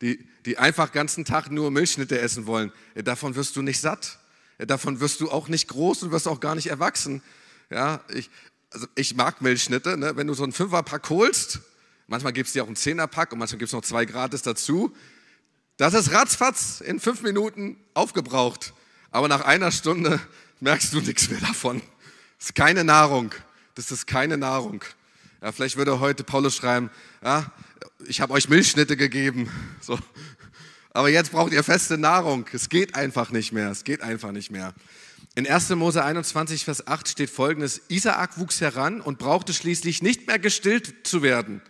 [0.00, 2.72] die, die einfach ganzen Tag nur Milchschnitte essen wollen.
[2.96, 4.18] Davon wirst du nicht satt.
[4.58, 7.22] Davon wirst du auch nicht groß und wirst auch gar nicht erwachsen.
[7.70, 8.28] Ja, ich,
[8.72, 9.96] also ich mag Milchschnitte.
[9.96, 10.16] Ne?
[10.16, 11.60] Wenn du so einen Fünferpack holst,
[12.08, 14.92] manchmal gibt es dir auch einen Zehnerpack und manchmal gibt es noch zwei gratis dazu.
[15.76, 18.74] Das ist ratzfatz in fünf Minuten aufgebraucht.
[19.12, 20.20] Aber nach einer Stunde
[20.60, 21.80] merkst du nichts mehr davon.
[22.38, 23.32] Das ist keine Nahrung.
[23.76, 24.84] Das ist keine Nahrung.
[25.40, 26.90] Ja, vielleicht würde heute Paulus schreiben,
[27.22, 27.52] ja,
[28.06, 29.48] ich habe euch Milchschnitte gegeben.
[29.80, 29.98] So,
[30.90, 32.46] aber jetzt braucht ihr feste Nahrung.
[32.52, 33.70] Es geht einfach nicht mehr.
[33.70, 34.74] Es geht einfach nicht mehr.
[35.36, 35.70] In 1.
[35.70, 41.06] Mose 21, Vers 8 steht folgendes: Isaak wuchs heran und brauchte schließlich nicht mehr gestillt
[41.06, 41.62] zu werden.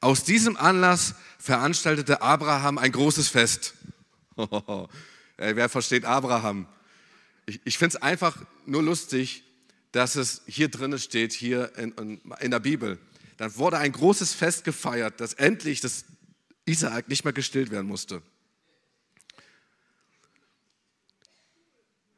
[0.00, 3.74] Aus diesem Anlass veranstaltete Abraham ein großes Fest.
[5.36, 6.66] Ey, wer versteht Abraham?
[7.46, 9.44] Ich, ich finde es einfach nur lustig,
[9.92, 12.98] dass es hier drin steht, hier in, in, in der Bibel.
[13.36, 16.04] Dann wurde ein großes Fest gefeiert, dass endlich das
[16.64, 18.22] Isaak nicht mehr gestillt werden musste.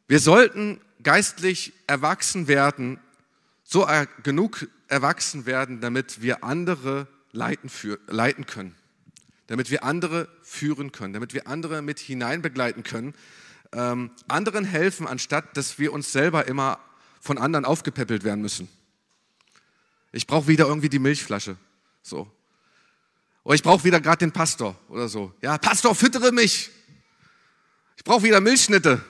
[0.06, 3.00] Wir sollten geistlich erwachsen werden,
[3.64, 3.88] so
[4.22, 8.74] genug erwachsen werden, damit wir andere leiten, für, leiten können,
[9.48, 13.14] damit wir andere führen können, damit wir andere mit hineinbegleiten können,
[13.72, 16.78] ähm, anderen helfen, anstatt dass wir uns selber immer
[17.20, 18.68] von anderen aufgepäppelt werden müssen.
[20.12, 21.56] Ich brauche wieder irgendwie die Milchflasche,
[22.02, 22.30] so.
[23.44, 25.32] Oder ich brauche wieder gerade den Pastor oder so.
[25.40, 26.70] Ja, Pastor, füttere mich.
[27.96, 29.04] Ich brauche wieder Milchschnitte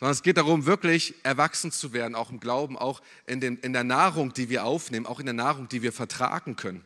[0.00, 3.74] sondern es geht darum, wirklich erwachsen zu werden, auch im Glauben, auch in, den, in
[3.74, 6.82] der Nahrung, die wir aufnehmen, auch in der Nahrung, die wir vertragen können.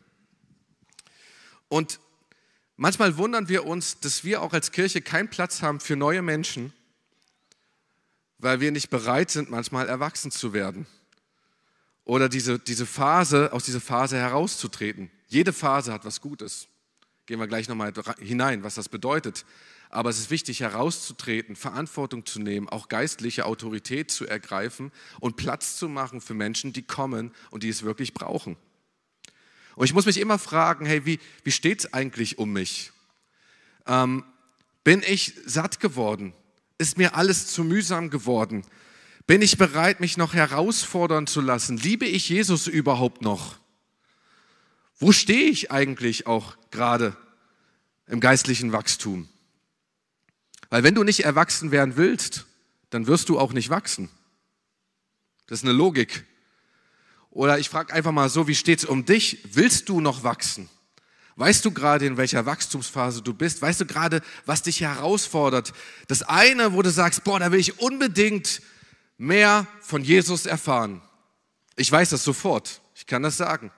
[1.68, 2.00] Und
[2.77, 6.72] manchmal wundern wir uns, dass wir auch als Kirche keinen Platz haben für neue Menschen,
[8.38, 10.87] weil wir nicht bereit sind, manchmal erwachsen zu werden.
[12.05, 15.11] Oder diese, diese Phase, aus dieser Phase herauszutreten.
[15.29, 16.68] Jede Phase hat was Gutes.
[17.27, 19.46] Gehen wir gleich nochmal hinein, was das bedeutet.
[19.88, 25.77] Aber es ist wichtig, herauszutreten, Verantwortung zu nehmen, auch geistliche Autorität zu ergreifen und Platz
[25.77, 28.57] zu machen für Menschen, die kommen und die es wirklich brauchen.
[29.77, 32.93] Und ich muss mich immer fragen, hey, wie, wie steht es eigentlich um mich?
[33.87, 34.25] Ähm,
[34.85, 36.33] bin ich satt geworden?
[36.79, 38.65] Ist mir alles zu mühsam geworden?
[39.27, 41.79] Bin ich bereit, mich noch herausfordern zu lassen?
[41.79, 43.59] Liebe ich Jesus überhaupt noch?
[44.99, 47.17] Wo stehe ich eigentlich auch gerade
[48.07, 49.29] im geistlichen Wachstum?
[50.71, 52.47] Weil wenn du nicht erwachsen werden willst,
[52.91, 54.09] dann wirst du auch nicht wachsen.
[55.47, 56.25] Das ist eine Logik.
[57.35, 59.40] Oder ich frage einfach mal so, wie steht es um dich?
[59.53, 60.68] Willst du noch wachsen?
[61.35, 63.61] Weißt du gerade, in welcher Wachstumsphase du bist?
[63.61, 65.73] Weißt du gerade, was dich herausfordert?
[66.07, 68.62] Das eine, wo du sagst, boah, da will ich unbedingt
[69.18, 71.03] mehr von Jesus erfahren.
[71.75, 72.81] Ich weiß das sofort.
[72.94, 73.73] Ich kann das sagen.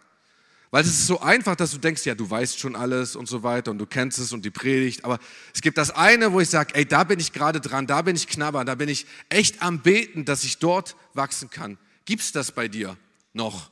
[0.70, 3.42] Weil es ist so einfach, dass du denkst, ja, du weißt schon alles und so
[3.42, 5.02] weiter und du kennst es und die Predigt.
[5.06, 5.18] Aber
[5.54, 8.16] es gibt das eine, wo ich sage, ey, da bin ich gerade dran, da bin
[8.16, 11.78] ich knabbern, da bin ich echt am Beten, dass ich dort wachsen kann.
[12.04, 12.98] Gibt es das bei dir
[13.36, 13.70] noch?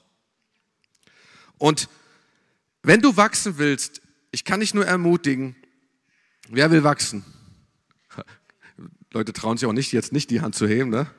[1.58, 1.88] Und
[2.82, 5.56] wenn du wachsen willst, ich kann dich nur ermutigen,
[6.48, 7.24] wer will wachsen?
[9.12, 11.10] Leute trauen sich auch nicht, jetzt nicht die Hand zu heben, ne?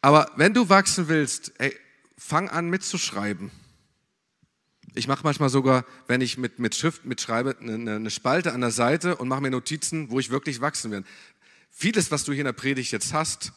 [0.00, 1.76] Aber wenn du wachsen willst, ey,
[2.18, 3.50] fang an mitzuschreiben.
[4.94, 8.72] Ich mache manchmal sogar, wenn ich mit, mit Schrift mitschreibe, eine, eine Spalte an der
[8.72, 11.04] Seite und mache mir Notizen, wo ich wirklich wachsen will.
[11.70, 13.52] Vieles, was du hier in der Predigt jetzt hast,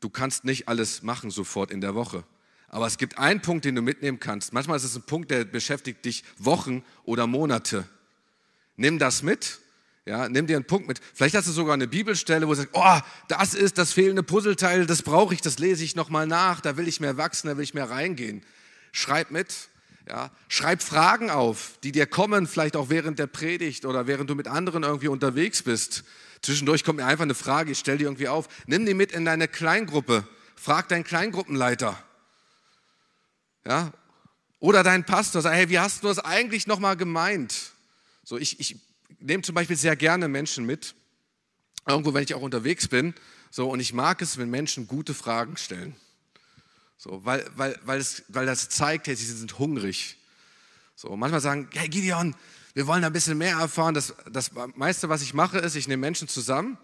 [0.00, 2.24] du kannst nicht alles machen sofort in der Woche.
[2.68, 4.52] Aber es gibt einen Punkt, den du mitnehmen kannst.
[4.52, 7.88] Manchmal ist es ein Punkt, der beschäftigt dich Wochen oder Monate.
[8.76, 9.60] Nimm das mit,
[10.08, 11.00] Ja, nimm dir einen Punkt mit.
[11.14, 14.86] Vielleicht hast du sogar eine Bibelstelle, wo du sagst, oh, das ist das fehlende Puzzleteil,
[14.86, 17.64] das brauche ich, das lese ich nochmal nach, da will ich mehr wachsen, da will
[17.64, 18.44] ich mehr reingehen.
[18.92, 19.68] Schreib mit.
[20.08, 24.36] Ja, schreib Fragen auf, die dir kommen, vielleicht auch während der Predigt oder während du
[24.36, 26.04] mit anderen irgendwie unterwegs bist.
[26.46, 28.48] Zwischendurch kommt mir einfach eine Frage, ich stelle die irgendwie auf.
[28.68, 30.28] Nimm die mit in deine Kleingruppe.
[30.54, 32.00] Frag deinen Kleingruppenleiter.
[33.66, 33.92] Ja?
[34.60, 35.42] Oder deinen Pastor.
[35.42, 37.72] Sag, hey, wie hast du das eigentlich nochmal gemeint?
[38.22, 38.76] So, ich, ich
[39.18, 40.94] nehme zum Beispiel sehr gerne Menschen mit,
[41.84, 43.12] irgendwo, wenn ich auch unterwegs bin.
[43.50, 45.96] So, und ich mag es, wenn Menschen gute Fragen stellen.
[46.96, 50.16] So, weil, weil, weil, es, weil das zeigt, hey, sie sind hungrig.
[50.94, 52.36] So, manchmal sagen, hey Gideon,
[52.76, 53.94] wir wollen ein bisschen mehr erfahren.
[53.94, 56.76] Das, das meiste, was ich mache, ist, ich nehme Menschen zusammen.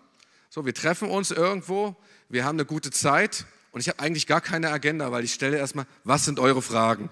[0.48, 1.94] So, wir treffen uns irgendwo,
[2.30, 5.58] wir haben eine gute Zeit und ich habe eigentlich gar keine Agenda, weil ich stelle
[5.58, 7.10] erstmal, was sind eure Fragen?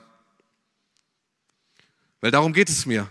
[2.22, 3.06] Weil darum geht es mir.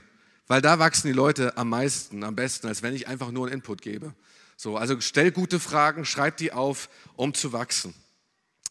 [0.47, 3.53] Weil da wachsen die Leute am meisten, am besten, als wenn ich einfach nur einen
[3.53, 4.15] Input gebe.
[4.57, 7.93] So, also stell gute Fragen, schreib die auf, um zu wachsen.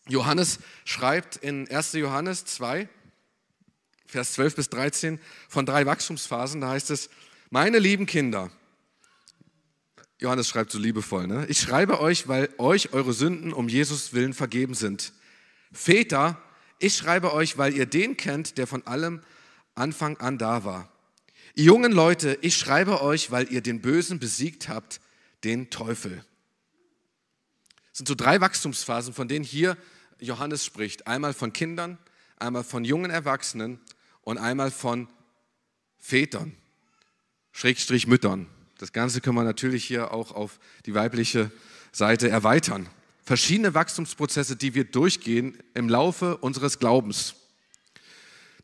[0.09, 1.93] Johannes schreibt in 1.
[1.93, 2.89] Johannes 2,
[4.09, 6.63] Vers 12 bis 13 von drei Wachstumsphasen.
[6.63, 7.11] Da heißt es,
[7.51, 8.51] meine lieben Kinder,
[10.19, 11.47] Johannes schreibt so liebevoll, ne?
[11.49, 15.13] ich schreibe euch, weil euch eure Sünden um Jesus willen vergeben sind.
[15.71, 16.43] Väter,
[16.79, 19.23] ich schreibe euch, weil ihr den kennt, der von allem
[19.75, 20.91] Anfang an da war.
[21.55, 25.01] Jungen Leute, ich schreibe euch, weil ihr den Bösen besiegt habt,
[25.45, 26.25] den Teufel.
[27.91, 29.77] Das sind so drei Wachstumsphasen, von denen hier
[30.19, 31.07] Johannes spricht.
[31.07, 31.99] Einmal von Kindern,
[32.39, 33.81] einmal von jungen Erwachsenen
[34.29, 35.09] und einmal von
[35.97, 36.55] Vätern,
[37.51, 38.47] Schrägstrich Müttern.
[38.77, 41.51] Das Ganze können wir natürlich hier auch auf die weibliche
[41.93, 42.91] Seite erweitern.
[43.25, 47.37] Verschiedene Wachstumsprozesse, die wir durchgehen im Laufe unseres Glaubens.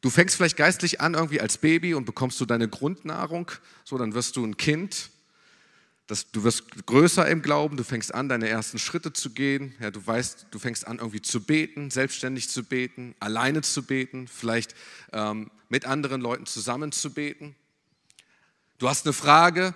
[0.03, 3.51] Du fängst vielleicht geistlich an irgendwie als Baby und bekommst du deine Grundnahrung,
[3.85, 5.09] so dann wirst du ein Kind.
[6.07, 9.75] Das, du wirst größer im Glauben, du fängst an, deine ersten Schritte zu gehen.
[9.81, 14.29] Ja, du weißt, du fängst an, irgendwie zu beten, selbstständig zu beten, alleine zu beten,
[14.29, 14.75] vielleicht
[15.13, 17.55] ähm, mit anderen Leuten zusammen zu beten.
[18.79, 19.75] Du hast eine Frage,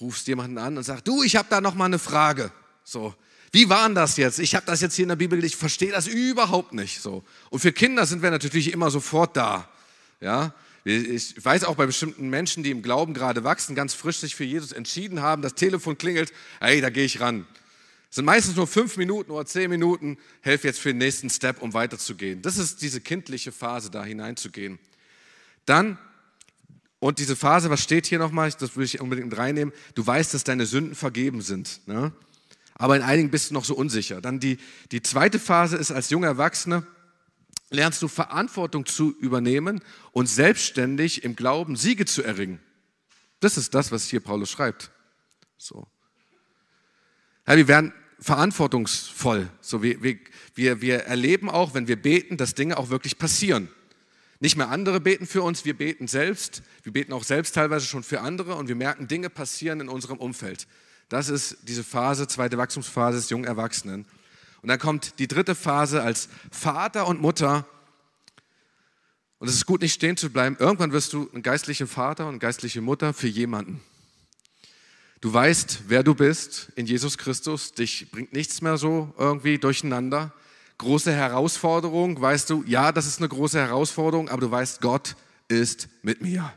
[0.00, 2.52] rufst jemanden an und sagst, du, ich habe da noch mal eine Frage.
[2.84, 3.14] So,
[3.50, 4.38] wie war das jetzt?
[4.38, 7.00] Ich habe das jetzt hier in der Bibel, ich verstehe das überhaupt nicht.
[7.00, 7.24] So.
[7.50, 9.68] Und für Kinder sind wir natürlich immer sofort da.
[10.20, 10.54] Ja?
[10.90, 14.44] Ich weiß auch bei bestimmten Menschen, die im Glauben gerade wachsen, ganz frisch sich für
[14.44, 17.46] Jesus entschieden haben, das Telefon klingelt, hey, da gehe ich ran.
[18.08, 21.60] Es sind meistens nur fünf Minuten oder zehn Minuten, helfe jetzt für den nächsten Step,
[21.60, 22.40] um weiterzugehen.
[22.40, 24.78] Das ist diese kindliche Phase, da hineinzugehen.
[25.66, 25.98] Dann,
[27.00, 30.44] und diese Phase, was steht hier nochmal, das will ich unbedingt reinnehmen, du weißt, dass
[30.44, 31.86] deine Sünden vergeben sind.
[31.86, 32.12] Ne?
[32.78, 34.20] aber in einigen bist du noch so unsicher.
[34.20, 34.56] Dann die,
[34.92, 36.86] die zweite Phase ist als junger Erwachsener,
[37.70, 39.80] lernst du Verantwortung zu übernehmen
[40.12, 42.60] und selbstständig im Glauben Siege zu erringen.
[43.40, 44.90] Das ist das, was hier Paulus schreibt.
[45.58, 45.86] So.
[47.46, 49.48] Ja, wir werden verantwortungsvoll.
[49.60, 53.68] So, wir, wir, wir erleben auch, wenn wir beten, dass Dinge auch wirklich passieren.
[54.40, 56.62] Nicht mehr andere beten für uns, wir beten selbst.
[56.82, 60.18] Wir beten auch selbst teilweise schon für andere und wir merken, Dinge passieren in unserem
[60.18, 60.66] Umfeld.
[61.08, 64.06] Das ist diese Phase, zweite Wachstumsphase des jungen Erwachsenen.
[64.62, 67.66] Und dann kommt die dritte Phase als Vater und Mutter.
[69.38, 70.56] Und es ist gut, nicht stehen zu bleiben.
[70.58, 73.80] Irgendwann wirst du ein geistlicher Vater und geistliche Mutter für jemanden.
[75.20, 77.72] Du weißt, wer du bist in Jesus Christus.
[77.72, 80.32] Dich bringt nichts mehr so irgendwie durcheinander.
[80.78, 85.16] Große Herausforderung, weißt du, ja, das ist eine große Herausforderung, aber du weißt, Gott
[85.48, 86.52] ist mit mir.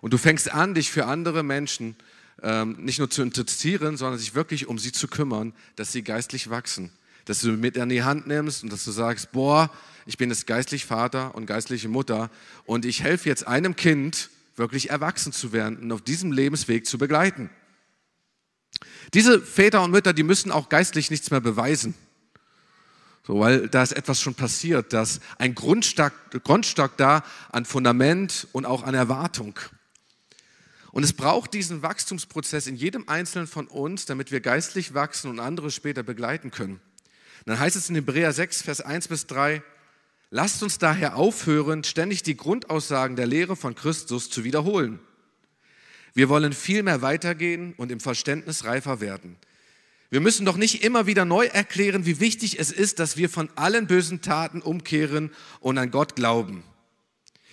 [0.00, 1.96] Und du fängst an, dich für andere Menschen
[2.42, 6.48] ähm, nicht nur zu interessieren, sondern sich wirklich um sie zu kümmern, dass sie geistlich
[6.48, 6.90] wachsen.
[7.26, 9.70] Dass du mit an die Hand nimmst und dass du sagst, boah,
[10.06, 12.30] ich bin jetzt geistlich Vater und geistliche Mutter
[12.64, 16.98] und ich helfe jetzt einem Kind, wirklich erwachsen zu werden und auf diesem Lebensweg zu
[16.98, 17.50] begleiten.
[19.14, 21.94] Diese Väter und Mütter, die müssen auch geistlich nichts mehr beweisen.
[23.26, 26.12] So, weil da ist etwas schon passiert, dass ein Grundstock,
[26.44, 29.58] Grundstock da an Fundament und auch an Erwartung.
[30.92, 35.40] Und es braucht diesen Wachstumsprozess in jedem Einzelnen von uns, damit wir geistlich wachsen und
[35.40, 36.80] andere später begleiten können.
[37.46, 39.62] Dann heißt es in Hebräer 6, Vers 1 bis 3,
[40.30, 44.98] lasst uns daher aufhören, ständig die Grundaussagen der Lehre von Christus zu wiederholen.
[46.12, 49.36] Wir wollen vielmehr weitergehen und im Verständnis reifer werden.
[50.08, 53.48] Wir müssen doch nicht immer wieder neu erklären, wie wichtig es ist, dass wir von
[53.56, 55.30] allen bösen Taten umkehren
[55.60, 56.62] und an Gott glauben.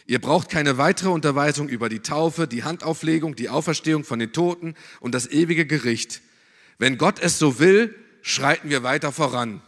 [0.05, 4.75] Ihr braucht keine weitere Unterweisung über die Taufe, die Handauflegung, die Auferstehung von den Toten
[4.99, 6.21] und das ewige Gericht.
[6.77, 9.61] Wenn Gott es so will, schreiten wir weiter voran.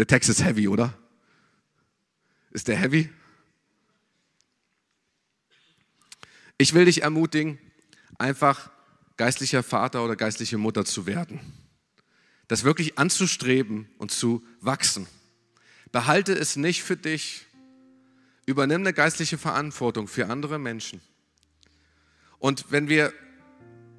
[0.00, 0.96] Der Text ist heavy, oder?
[2.52, 3.10] Ist der heavy?
[6.56, 7.58] Ich will dich ermutigen,
[8.16, 8.70] einfach
[9.18, 11.38] geistlicher Vater oder geistliche Mutter zu werden.
[12.48, 15.06] Das wirklich anzustreben und zu wachsen.
[15.92, 17.44] Behalte es nicht für dich.
[18.46, 21.02] Übernimm eine geistliche Verantwortung für andere Menschen.
[22.38, 23.12] Und wenn wir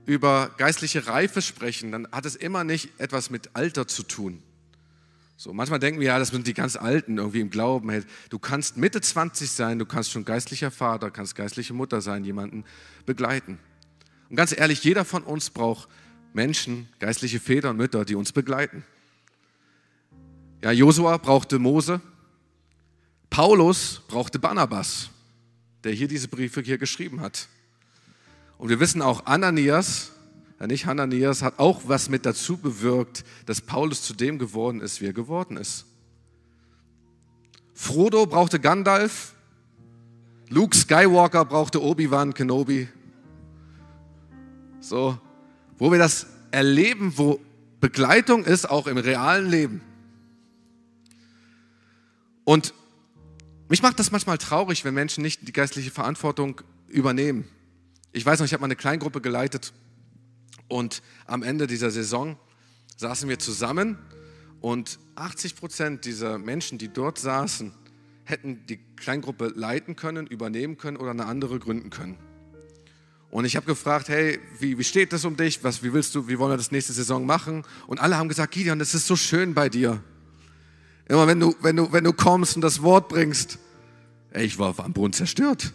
[0.07, 4.41] über geistliche Reife sprechen, dann hat es immer nicht etwas mit Alter zu tun.
[5.43, 7.89] So, manchmal denken wir ja, das sind die ganz Alten irgendwie im Glauben.
[7.89, 12.23] Hey, du kannst Mitte 20 sein, du kannst schon geistlicher Vater, kannst geistliche Mutter sein,
[12.23, 12.63] jemanden
[13.07, 13.57] begleiten.
[14.29, 15.89] Und ganz ehrlich, jeder von uns braucht
[16.31, 18.85] Menschen, geistliche Väter und Mütter, die uns begleiten.
[20.61, 22.01] Ja, Josua brauchte Mose,
[23.31, 25.09] Paulus brauchte Barnabas,
[25.83, 27.47] der hier diese Briefe hier geschrieben hat.
[28.59, 30.11] Und wir wissen auch, Ananias
[30.67, 35.07] nicht Hananias, hat auch was mit dazu bewirkt, dass Paulus zu dem geworden ist, wie
[35.07, 35.85] er geworden ist.
[37.73, 39.33] Frodo brauchte Gandalf,
[40.49, 42.87] Luke Skywalker brauchte Obi-Wan Kenobi.
[44.81, 45.17] So,
[45.77, 47.39] wo wir das erleben, wo
[47.79, 49.81] Begleitung ist, auch im realen Leben.
[52.43, 52.73] Und
[53.69, 57.47] mich macht das manchmal traurig, wenn Menschen nicht die geistliche Verantwortung übernehmen.
[58.11, 59.73] Ich weiß noch, ich habe mal eine Kleingruppe geleitet
[60.71, 62.37] und am Ende dieser Saison
[62.95, 63.97] saßen wir zusammen
[64.61, 67.73] und 80 Prozent dieser Menschen, die dort saßen,
[68.23, 72.17] hätten die Kleingruppe leiten können, übernehmen können oder eine andere gründen können.
[73.31, 75.61] Und ich habe gefragt, hey, wie, wie steht das um dich?
[75.63, 77.63] Was, wie willst du, wie wollen wir das nächste Saison machen?
[77.87, 80.01] Und alle haben gesagt, Gideon, das ist so schön bei dir.
[81.07, 83.57] Immer wenn du, wenn du, wenn du kommst und das Wort bringst.
[84.31, 85.73] Ey, ich war am Boden zerstört.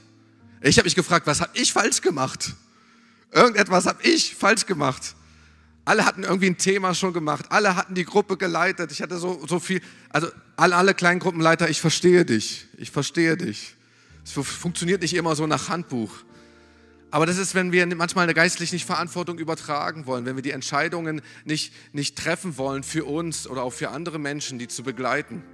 [0.62, 2.56] Ich habe mich gefragt, was habe ich falsch gemacht?
[3.32, 5.14] Irgendetwas habe ich falsch gemacht.
[5.84, 7.46] Alle hatten irgendwie ein Thema schon gemacht.
[7.50, 8.90] Alle hatten die Gruppe geleitet.
[8.90, 9.80] Ich hatte so, so viel.
[10.10, 12.66] Also alle, alle kleinen Gruppenleiter, ich verstehe dich.
[12.76, 13.76] Ich verstehe dich.
[14.24, 16.10] Es funktioniert nicht immer so nach Handbuch.
[17.12, 21.22] Aber das ist, wenn wir manchmal geistlich nicht Verantwortung übertragen wollen, wenn wir die Entscheidungen
[21.44, 25.44] nicht, nicht treffen wollen für uns oder auch für andere Menschen, die zu begleiten.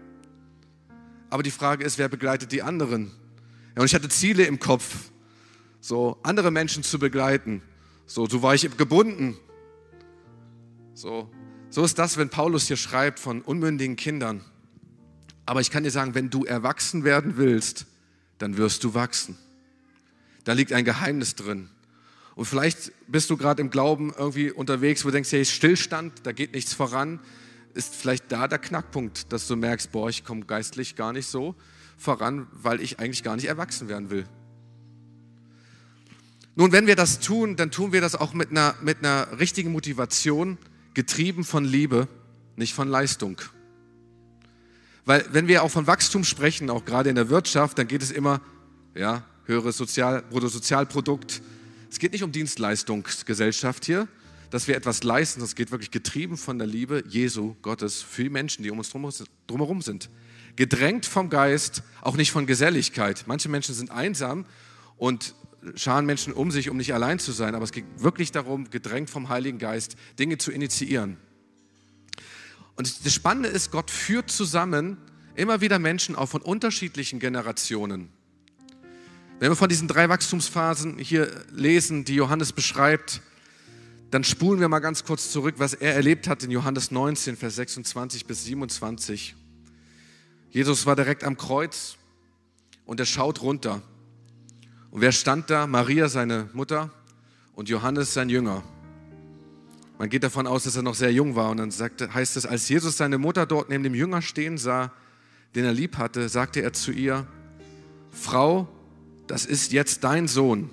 [1.29, 3.13] Aber die Frage ist, wer begleitet die anderen?
[3.77, 5.12] Ja, und ich hatte Ziele im Kopf
[5.83, 7.61] so andere Menschen zu begleiten.
[8.07, 9.37] So, so war ich gebunden.
[10.95, 11.29] So,
[11.71, 14.43] so ist das, wenn Paulus hier schreibt von unmündigen Kindern.
[15.45, 17.87] Aber ich kann dir sagen, wenn du erwachsen werden willst,
[18.39, 19.37] dann wirst du wachsen.
[20.45, 21.69] Da liegt ein Geheimnis drin.
[22.37, 26.33] Und vielleicht bist du gerade im Glauben irgendwie unterwegs, wo du denkst, hey, Stillstand, da
[26.33, 27.19] geht nichts voran.
[27.75, 31.57] Ist vielleicht da der Knackpunkt, dass du merkst, boah, ich komme geistlich gar nicht so
[31.99, 34.27] voran, weil ich eigentlich gar nicht erwachsen werden will.
[36.55, 39.73] Nun, wenn wir das tun, dann tun wir das auch mit einer, mit einer richtigen
[39.73, 40.59] Motivation,
[40.95, 42.09] getrieben von Liebe,
[42.57, 43.41] nicht von Leistung.
[45.05, 48.11] Weil wenn wir auch von Wachstum sprechen, auch gerade in der Wirtschaft, dann geht es
[48.11, 48.41] immer,
[48.95, 51.43] ja, höheres Sozial, Bruttosozialprodukt.
[51.91, 54.07] Es geht nicht um Dienstleistungsgesellschaft hier,
[54.51, 58.31] dass wir etwas leisten, es geht wirklich getrieben von der Liebe Jesu, Gottes, für die
[58.31, 58.93] Menschen, die um uns
[59.47, 60.11] drumherum sind.
[60.57, 63.25] Gedrängt vom Geist, auch nicht von Geselligkeit.
[63.27, 64.45] Manche Menschen sind einsam
[64.99, 65.35] und
[65.75, 69.11] scharen Menschen um sich, um nicht allein zu sein, aber es geht wirklich darum, gedrängt
[69.11, 71.17] vom Heiligen Geist, Dinge zu initiieren.
[72.77, 74.97] Und das Spannende ist, Gott führt zusammen
[75.35, 78.09] immer wieder Menschen auch von unterschiedlichen Generationen.
[79.39, 83.23] Wenn wir von diesen drei Wachstumsphasen hier lesen, die Johannes beschreibt,
[84.11, 87.57] dann spulen wir mal ganz kurz zurück, was er erlebt hat in Johannes 19, Vers
[87.57, 89.35] 26 bis 27.
[90.51, 91.97] Jesus war direkt am Kreuz
[92.85, 93.83] und er schaut runter.
[94.93, 95.67] Und wer stand da?
[95.67, 96.91] Maria, seine Mutter,
[97.55, 98.63] und Johannes, sein Jünger.
[99.99, 101.51] Man geht davon aus, dass er noch sehr jung war.
[101.51, 104.93] Und dann sagte, heißt es, als Jesus seine Mutter dort neben dem Jünger stehen sah,
[105.55, 107.27] den er lieb hatte, sagte er zu ihr,
[108.11, 108.69] Frau,
[109.27, 110.69] das ist jetzt dein Sohn.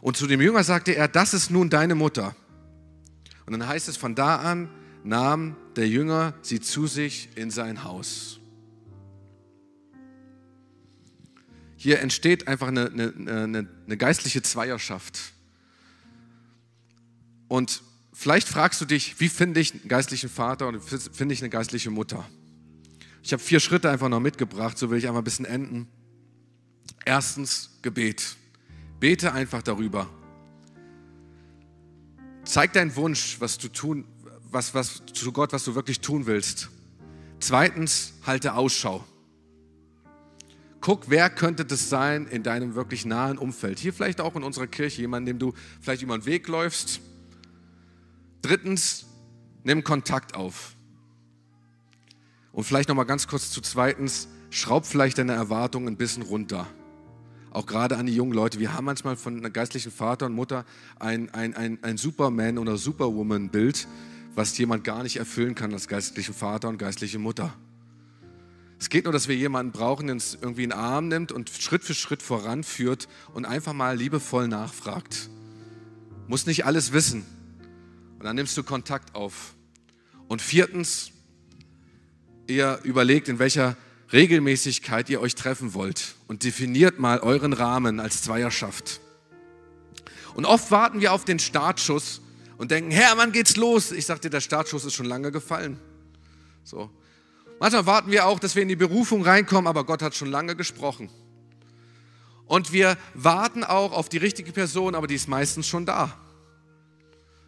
[0.00, 2.34] Und zu dem Jünger sagte er, das ist nun deine Mutter.
[3.46, 4.68] Und dann heißt es, von da an
[5.04, 8.40] nahm der Jünger sie zu sich in sein Haus.
[11.84, 15.20] Hier entsteht einfach eine, eine, eine, geistliche Zweierschaft.
[17.46, 17.82] Und
[18.14, 21.90] vielleicht fragst du dich, wie finde ich einen geistlichen Vater und finde ich eine geistliche
[21.90, 22.26] Mutter?
[23.22, 25.86] Ich habe vier Schritte einfach noch mitgebracht, so will ich einfach ein bisschen enden.
[27.04, 28.36] Erstens Gebet.
[28.98, 30.08] Bete einfach darüber.
[32.44, 34.06] Zeig deinen Wunsch, was du tun,
[34.50, 36.70] was, was zu Gott, was du wirklich tun willst.
[37.40, 39.04] Zweitens, halte Ausschau.
[40.84, 43.78] Guck, wer könnte das sein in deinem wirklich nahen Umfeld.
[43.78, 47.00] Hier vielleicht auch in unserer Kirche, jemand, dem du vielleicht über den Weg läufst.
[48.42, 49.06] Drittens,
[49.62, 50.76] nimm Kontakt auf.
[52.52, 56.66] Und vielleicht noch mal ganz kurz zu zweitens, schraub vielleicht deine Erwartungen ein bisschen runter.
[57.50, 60.66] auch gerade an die jungen Leute, wir haben manchmal von einem geistlichen Vater und Mutter
[60.98, 63.88] ein, ein, ein, ein Superman- oder Superwoman-Bild,
[64.34, 67.54] was jemand gar nicht erfüllen kann als geistlichen Vater und geistliche Mutter.
[68.78, 71.50] Es geht nur, dass wir jemanden brauchen, der uns irgendwie in den Arm nimmt und
[71.50, 75.30] Schritt für Schritt voranführt und einfach mal liebevoll nachfragt.
[76.26, 77.24] Muss nicht alles wissen.
[78.18, 79.54] Und dann nimmst du Kontakt auf.
[80.28, 81.12] Und viertens,
[82.46, 83.76] ihr überlegt, in welcher
[84.12, 89.00] Regelmäßigkeit ihr euch treffen wollt und definiert mal euren Rahmen als Zweierschaft.
[90.34, 92.20] Und oft warten wir auf den Startschuss
[92.56, 93.92] und denken, Herr, wann geht's los?
[93.92, 95.78] Ich sagte, der Startschuss ist schon lange gefallen.
[96.64, 96.90] So.
[97.60, 100.56] Manchmal warten wir auch, dass wir in die Berufung reinkommen, aber Gott hat schon lange
[100.56, 101.08] gesprochen.
[102.46, 106.18] Und wir warten auch auf die richtige Person, aber die ist meistens schon da.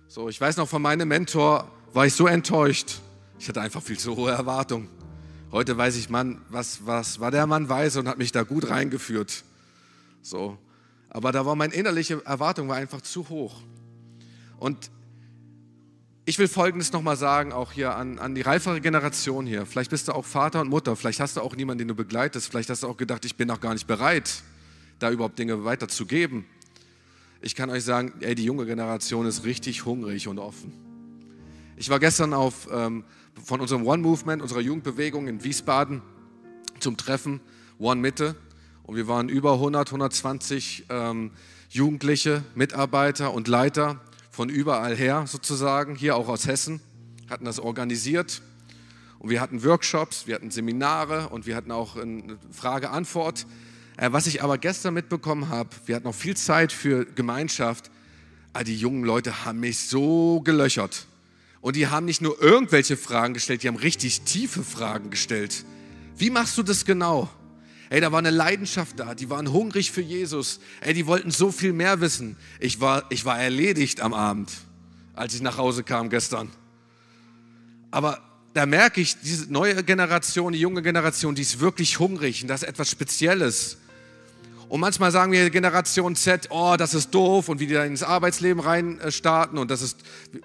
[0.09, 3.01] So, ich weiß noch von meinem Mentor, war ich so enttäuscht.
[3.39, 4.89] Ich hatte einfach viel zu hohe Erwartungen.
[5.53, 8.71] Heute weiß ich, Mann, was, was war der Mann weise und hat mich da gut
[8.71, 9.45] reingeführt.
[10.23, 10.59] So.
[11.11, 13.61] Aber da war meine innerliche Erwartung war einfach zu hoch.
[14.59, 14.91] Und
[16.29, 19.65] ich will Folgendes nochmal sagen, auch hier an, an die reifere Generation hier.
[19.65, 22.51] Vielleicht bist du auch Vater und Mutter, vielleicht hast du auch niemanden, den du begleitest,
[22.51, 24.43] vielleicht hast du auch gedacht, ich bin noch gar nicht bereit,
[24.99, 26.45] da überhaupt Dinge weiterzugeben.
[27.41, 30.73] Ich kann euch sagen, ey, die junge Generation ist richtig hungrig und offen.
[31.77, 33.05] Ich war gestern auf ähm,
[33.45, 36.03] von unserem One Movement, unserer Jugendbewegung in Wiesbaden
[36.81, 37.41] zum Treffen
[37.79, 38.35] One Mitte.
[38.83, 41.31] Und wir waren über 100, 120 ähm,
[41.69, 44.01] Jugendliche, Mitarbeiter und Leiter
[44.37, 46.83] von überall her sozusagen, hier auch aus Hessen,
[47.31, 48.43] hatten das organisiert.
[49.19, 53.47] Und wir hatten Workshops, wir hatten Seminare und wir hatten auch eine Frage-Antwort.
[53.97, 57.91] Äh, was ich aber gestern mitbekommen habe, wir hatten noch viel Zeit für Gemeinschaft.
[58.53, 61.07] Ah, die jungen Leute haben mich so gelöchert.
[61.63, 65.65] Und die haben nicht nur irgendwelche Fragen gestellt, die haben richtig tiefe Fragen gestellt.
[66.19, 67.31] Wie machst du das genau?
[67.89, 70.61] Ey, da war eine Leidenschaft da, die waren hungrig für Jesus.
[70.81, 72.37] Ey, die wollten so viel mehr wissen.
[72.59, 74.51] Ich war, ich war erledigt am Abend,
[75.15, 76.51] als ich nach Hause kam gestern.
[77.91, 78.21] Aber
[78.55, 82.63] da merke ich, diese neue Generation, die junge Generation, die ist wirklich hungrig und das
[82.63, 83.79] ist etwas Spezielles.
[84.69, 88.03] Und manchmal sagen wir Generation Z, oh, das ist doof und wie die da ins
[88.03, 89.99] Arbeitsleben rein äh, und das ist,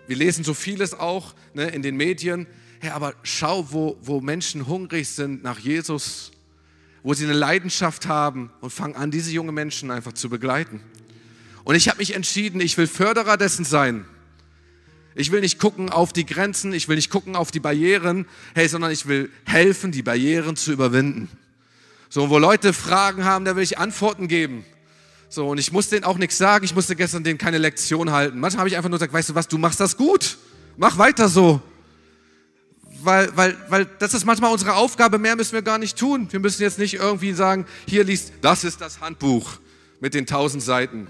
[0.08, 2.46] wir lesen so vieles auch ne, in den Medien.
[2.80, 6.32] Hey, aber schau, wo, wo Menschen hungrig sind nach Jesus,
[7.04, 10.82] wo sie eine Leidenschaft haben und fangen an, diese jungen Menschen einfach zu begleiten.
[11.64, 14.06] Und ich habe mich entschieden, ich will Förderer dessen sein.
[15.14, 18.26] Ich will nicht gucken auf die Grenzen, ich will nicht gucken auf die Barrieren,
[18.56, 21.30] hey, sondern ich will helfen, die Barrieren zu überwinden.
[22.10, 24.66] So, wo Leute Fragen haben, da will ich Antworten geben.
[25.30, 26.66] So, und ich muss denen auch nichts sagen.
[26.66, 28.40] Ich musste gestern denen keine Lektion halten.
[28.40, 30.38] Manchmal habe ich einfach nur gesagt, weißt du was, du machst das gut.
[30.76, 31.62] Mach weiter so.
[33.04, 36.28] Weil, weil, weil das ist manchmal unsere Aufgabe, mehr müssen wir gar nicht tun.
[36.32, 39.54] Wir müssen jetzt nicht irgendwie sagen, hier liest, das ist das Handbuch
[40.00, 41.08] mit den tausend Seiten.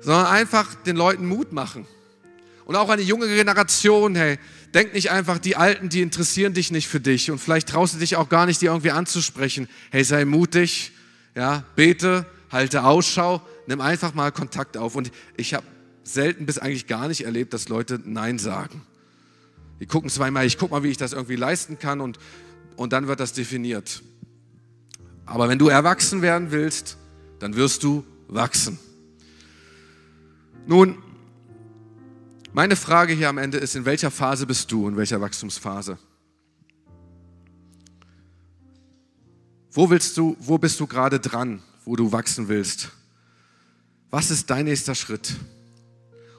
[0.00, 1.86] Sondern einfach den Leuten Mut machen.
[2.64, 4.38] Und auch eine junge Generation, hey,
[4.74, 7.98] denk nicht einfach, die Alten, die interessieren dich nicht für dich und vielleicht traust du
[7.98, 9.68] dich auch gar nicht, die irgendwie anzusprechen.
[9.90, 10.92] Hey, sei mutig,
[11.34, 14.94] ja, bete, halte Ausschau, nimm einfach mal Kontakt auf.
[14.94, 15.66] Und ich habe
[16.04, 18.82] selten bis eigentlich gar nicht erlebt, dass Leute Nein sagen.
[19.80, 22.18] Die gucken zweimal, ich gucke mal, wie ich das irgendwie leisten kann und,
[22.76, 24.02] und dann wird das definiert.
[25.24, 26.98] Aber wenn du erwachsen werden willst,
[27.38, 28.78] dann wirst du wachsen.
[30.66, 30.98] Nun,
[32.52, 35.98] meine Frage hier am Ende ist, in welcher Phase bist du, in welcher Wachstumsphase?
[39.72, 42.90] Wo willst du, wo bist du gerade dran, wo du wachsen willst?
[44.10, 45.36] Was ist dein nächster Schritt?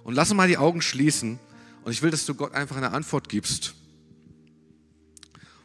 [0.03, 1.39] Und lass uns mal die Augen schließen
[1.84, 3.75] und ich will, dass du Gott einfach eine Antwort gibst.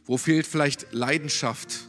[0.05, 1.89] Wo fehlt vielleicht Leidenschaft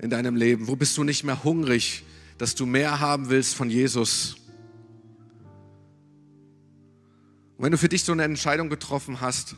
[0.00, 0.66] in deinem Leben?
[0.66, 2.04] Wo bist du nicht mehr hungrig,
[2.38, 4.36] dass du mehr haben willst von Jesus?
[7.56, 9.56] Und wenn du für dich so eine Entscheidung getroffen hast,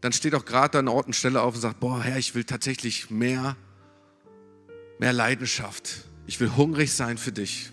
[0.00, 2.44] dann steht auch gerade an Ort und Stelle auf und sagt, boah, Herr, ich will
[2.44, 3.56] tatsächlich mehr,
[4.98, 6.06] mehr Leidenschaft.
[6.26, 7.70] Ich will hungrig sein für dich.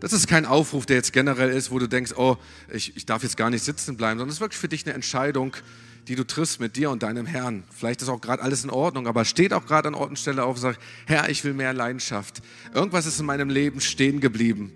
[0.00, 2.36] Das ist kein Aufruf, der jetzt generell ist, wo du denkst, oh,
[2.72, 4.94] ich, ich darf jetzt gar nicht sitzen bleiben, sondern es ist wirklich für dich eine
[4.94, 5.54] Entscheidung,
[6.08, 7.64] die du triffst mit dir und deinem Herrn.
[7.70, 10.44] Vielleicht ist auch gerade alles in Ordnung, aber steht auch gerade an Ort und Stelle
[10.44, 12.40] auf und sagt, Herr, ich will mehr Leidenschaft.
[12.74, 14.72] Irgendwas ist in meinem Leben stehen geblieben.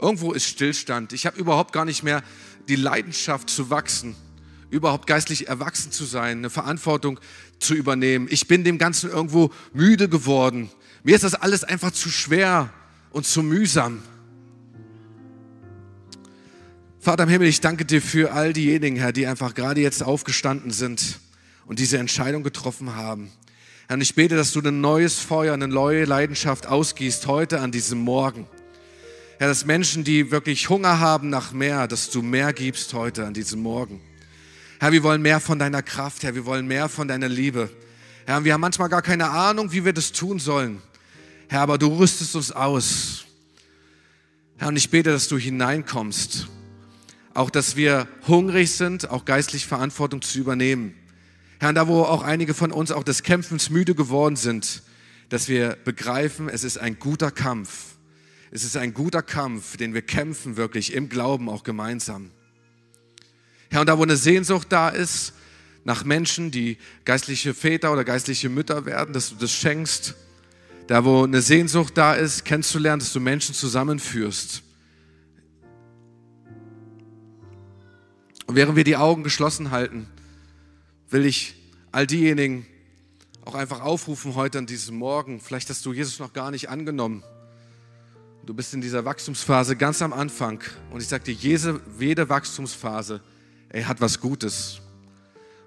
[0.00, 1.12] Irgendwo ist Stillstand.
[1.12, 2.22] Ich habe überhaupt gar nicht mehr
[2.68, 4.14] die Leidenschaft zu wachsen,
[4.70, 7.18] überhaupt geistlich erwachsen zu sein, eine Verantwortung
[7.58, 8.28] zu übernehmen.
[8.30, 10.70] Ich bin dem Ganzen irgendwo müde geworden.
[11.02, 12.70] Mir ist das alles einfach zu schwer
[13.10, 14.02] und zu mühsam.
[17.00, 20.72] Vater im Himmel, ich danke dir für all diejenigen, Herr, die einfach gerade jetzt aufgestanden
[20.72, 21.20] sind
[21.64, 23.30] und diese Entscheidung getroffen haben.
[23.86, 27.70] Herr, und ich bete, dass du ein neues Feuer, eine neue Leidenschaft ausgießt heute an
[27.70, 28.48] diesem Morgen.
[29.38, 33.32] Herr, dass Menschen, die wirklich Hunger haben nach mehr, dass du mehr gibst heute an
[33.32, 34.00] diesem Morgen.
[34.80, 37.70] Herr, wir wollen mehr von deiner Kraft, Herr, wir wollen mehr von deiner Liebe.
[38.26, 40.82] Herr, wir haben manchmal gar keine Ahnung, wie wir das tun sollen.
[41.48, 43.24] Herr, aber du rüstest uns aus.
[44.56, 46.48] Herr, und ich bete, dass du hineinkommst.
[47.38, 50.96] Auch, dass wir hungrig sind, auch geistlich Verantwortung zu übernehmen.
[51.60, 54.82] Herr, da wo auch einige von uns auch des Kämpfens müde geworden sind,
[55.28, 57.94] dass wir begreifen, es ist ein guter Kampf.
[58.50, 62.32] Es ist ein guter Kampf, den wir kämpfen wirklich im Glauben auch gemeinsam.
[63.70, 65.32] Herr, und da wo eine Sehnsucht da ist
[65.84, 70.16] nach Menschen, die geistliche Väter oder geistliche Mütter werden, dass du das schenkst.
[70.88, 74.64] Da wo eine Sehnsucht da ist, kennenzulernen, dass du Menschen zusammenführst.
[78.48, 80.06] Und während wir die Augen geschlossen halten,
[81.10, 81.54] will ich
[81.92, 82.66] all diejenigen
[83.44, 85.38] auch einfach aufrufen heute an diesem Morgen.
[85.38, 87.22] Vielleicht hast du Jesus noch gar nicht angenommen.
[88.46, 90.62] Du bist in dieser Wachstumsphase ganz am Anfang.
[90.90, 93.20] Und ich sage dir, jede, Wachstumsphase
[93.68, 94.80] ey, hat was Gutes.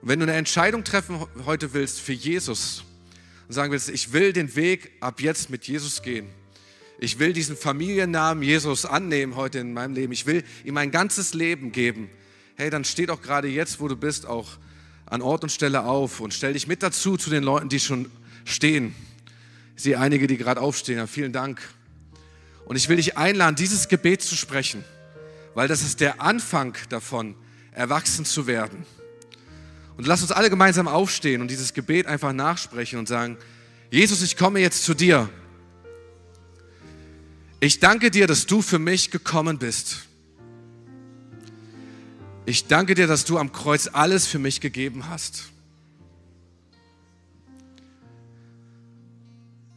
[0.01, 2.83] Und wenn du eine Entscheidung treffen heute willst für Jesus
[3.47, 6.29] und sagen willst, ich will den Weg ab jetzt mit Jesus gehen.
[6.97, 10.13] Ich will diesen Familiennamen Jesus annehmen heute in meinem Leben.
[10.13, 12.09] Ich will ihm mein ganzes Leben geben.
[12.61, 14.47] Hey, dann steh doch gerade jetzt, wo du bist, auch
[15.07, 18.11] an Ort und Stelle auf und stell dich mit dazu zu den Leuten, die schon
[18.45, 18.93] stehen.
[19.75, 20.99] Ich sehe einige, die gerade aufstehen.
[20.99, 21.59] Ja, vielen Dank.
[22.65, 24.83] Und ich will dich einladen, dieses Gebet zu sprechen,
[25.55, 27.33] weil das ist der Anfang davon,
[27.71, 28.85] erwachsen zu werden.
[29.97, 33.39] Und lass uns alle gemeinsam aufstehen und dieses Gebet einfach nachsprechen und sagen,
[33.89, 35.29] Jesus, ich komme jetzt zu dir.
[37.59, 40.10] Ich danke dir, dass du für mich gekommen bist.
[42.51, 45.53] Ich danke dir, dass du am Kreuz alles für mich gegeben hast.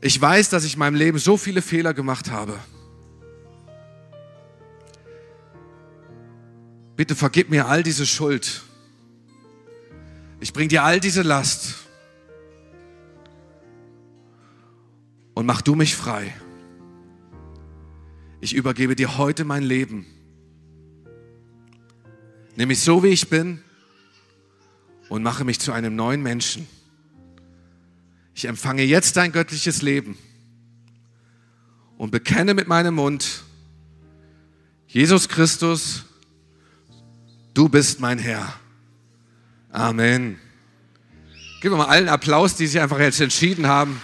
[0.01, 2.59] Ich weiß, dass ich in meinem Leben so viele Fehler gemacht habe.
[6.97, 8.65] Bitte vergib mir all diese Schuld.
[10.41, 11.77] Ich bringe dir all diese Last.
[15.35, 16.35] Und mach du mich frei.
[18.41, 20.14] Ich übergebe dir heute mein Leben.
[22.57, 23.63] Nimm mich so, wie ich bin
[25.09, 26.69] und mache mich zu einem neuen Menschen.
[28.35, 30.17] Ich empfange jetzt dein göttliches Leben
[31.99, 33.45] und bekenne mit meinem Mund,
[34.87, 36.05] Jesus Christus,
[37.55, 38.55] du bist mein Herr.
[39.71, 40.39] Amen.
[41.61, 44.01] Gib mal allen Applaus, die sich einfach jetzt entschieden haben.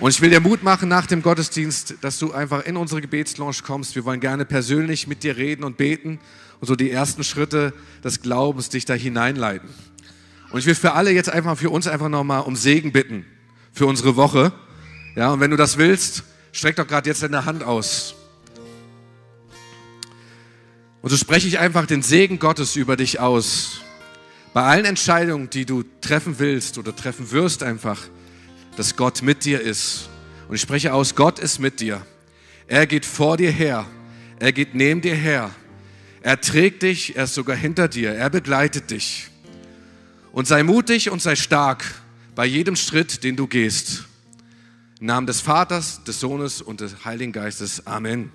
[0.00, 3.58] Und ich will dir Mut machen nach dem Gottesdienst, dass du einfach in unsere Gebetslounge
[3.62, 3.94] kommst.
[3.94, 6.18] Wir wollen gerne persönlich mit dir reden und beten
[6.58, 9.68] und so die ersten Schritte des Glaubens dich da hineinleiten.
[10.50, 13.26] Und ich will für alle jetzt einfach, für uns einfach nochmal um Segen bitten
[13.74, 14.52] für unsere Woche.
[15.16, 18.14] Ja, und wenn du das willst, streck doch gerade jetzt deine Hand aus.
[21.02, 23.82] Und so spreche ich einfach den Segen Gottes über dich aus.
[24.54, 27.98] Bei allen Entscheidungen, die du treffen willst oder treffen wirst einfach,
[28.80, 30.08] dass Gott mit dir ist.
[30.48, 32.00] Und ich spreche aus, Gott ist mit dir.
[32.66, 33.84] Er geht vor dir her.
[34.38, 35.50] Er geht neben dir her.
[36.22, 38.14] Er trägt dich, er ist sogar hinter dir.
[38.14, 39.28] Er begleitet dich.
[40.32, 41.84] Und sei mutig und sei stark
[42.34, 44.06] bei jedem Schritt, den du gehst.
[44.98, 47.86] Im Namen des Vaters, des Sohnes und des Heiligen Geistes.
[47.86, 48.32] Amen.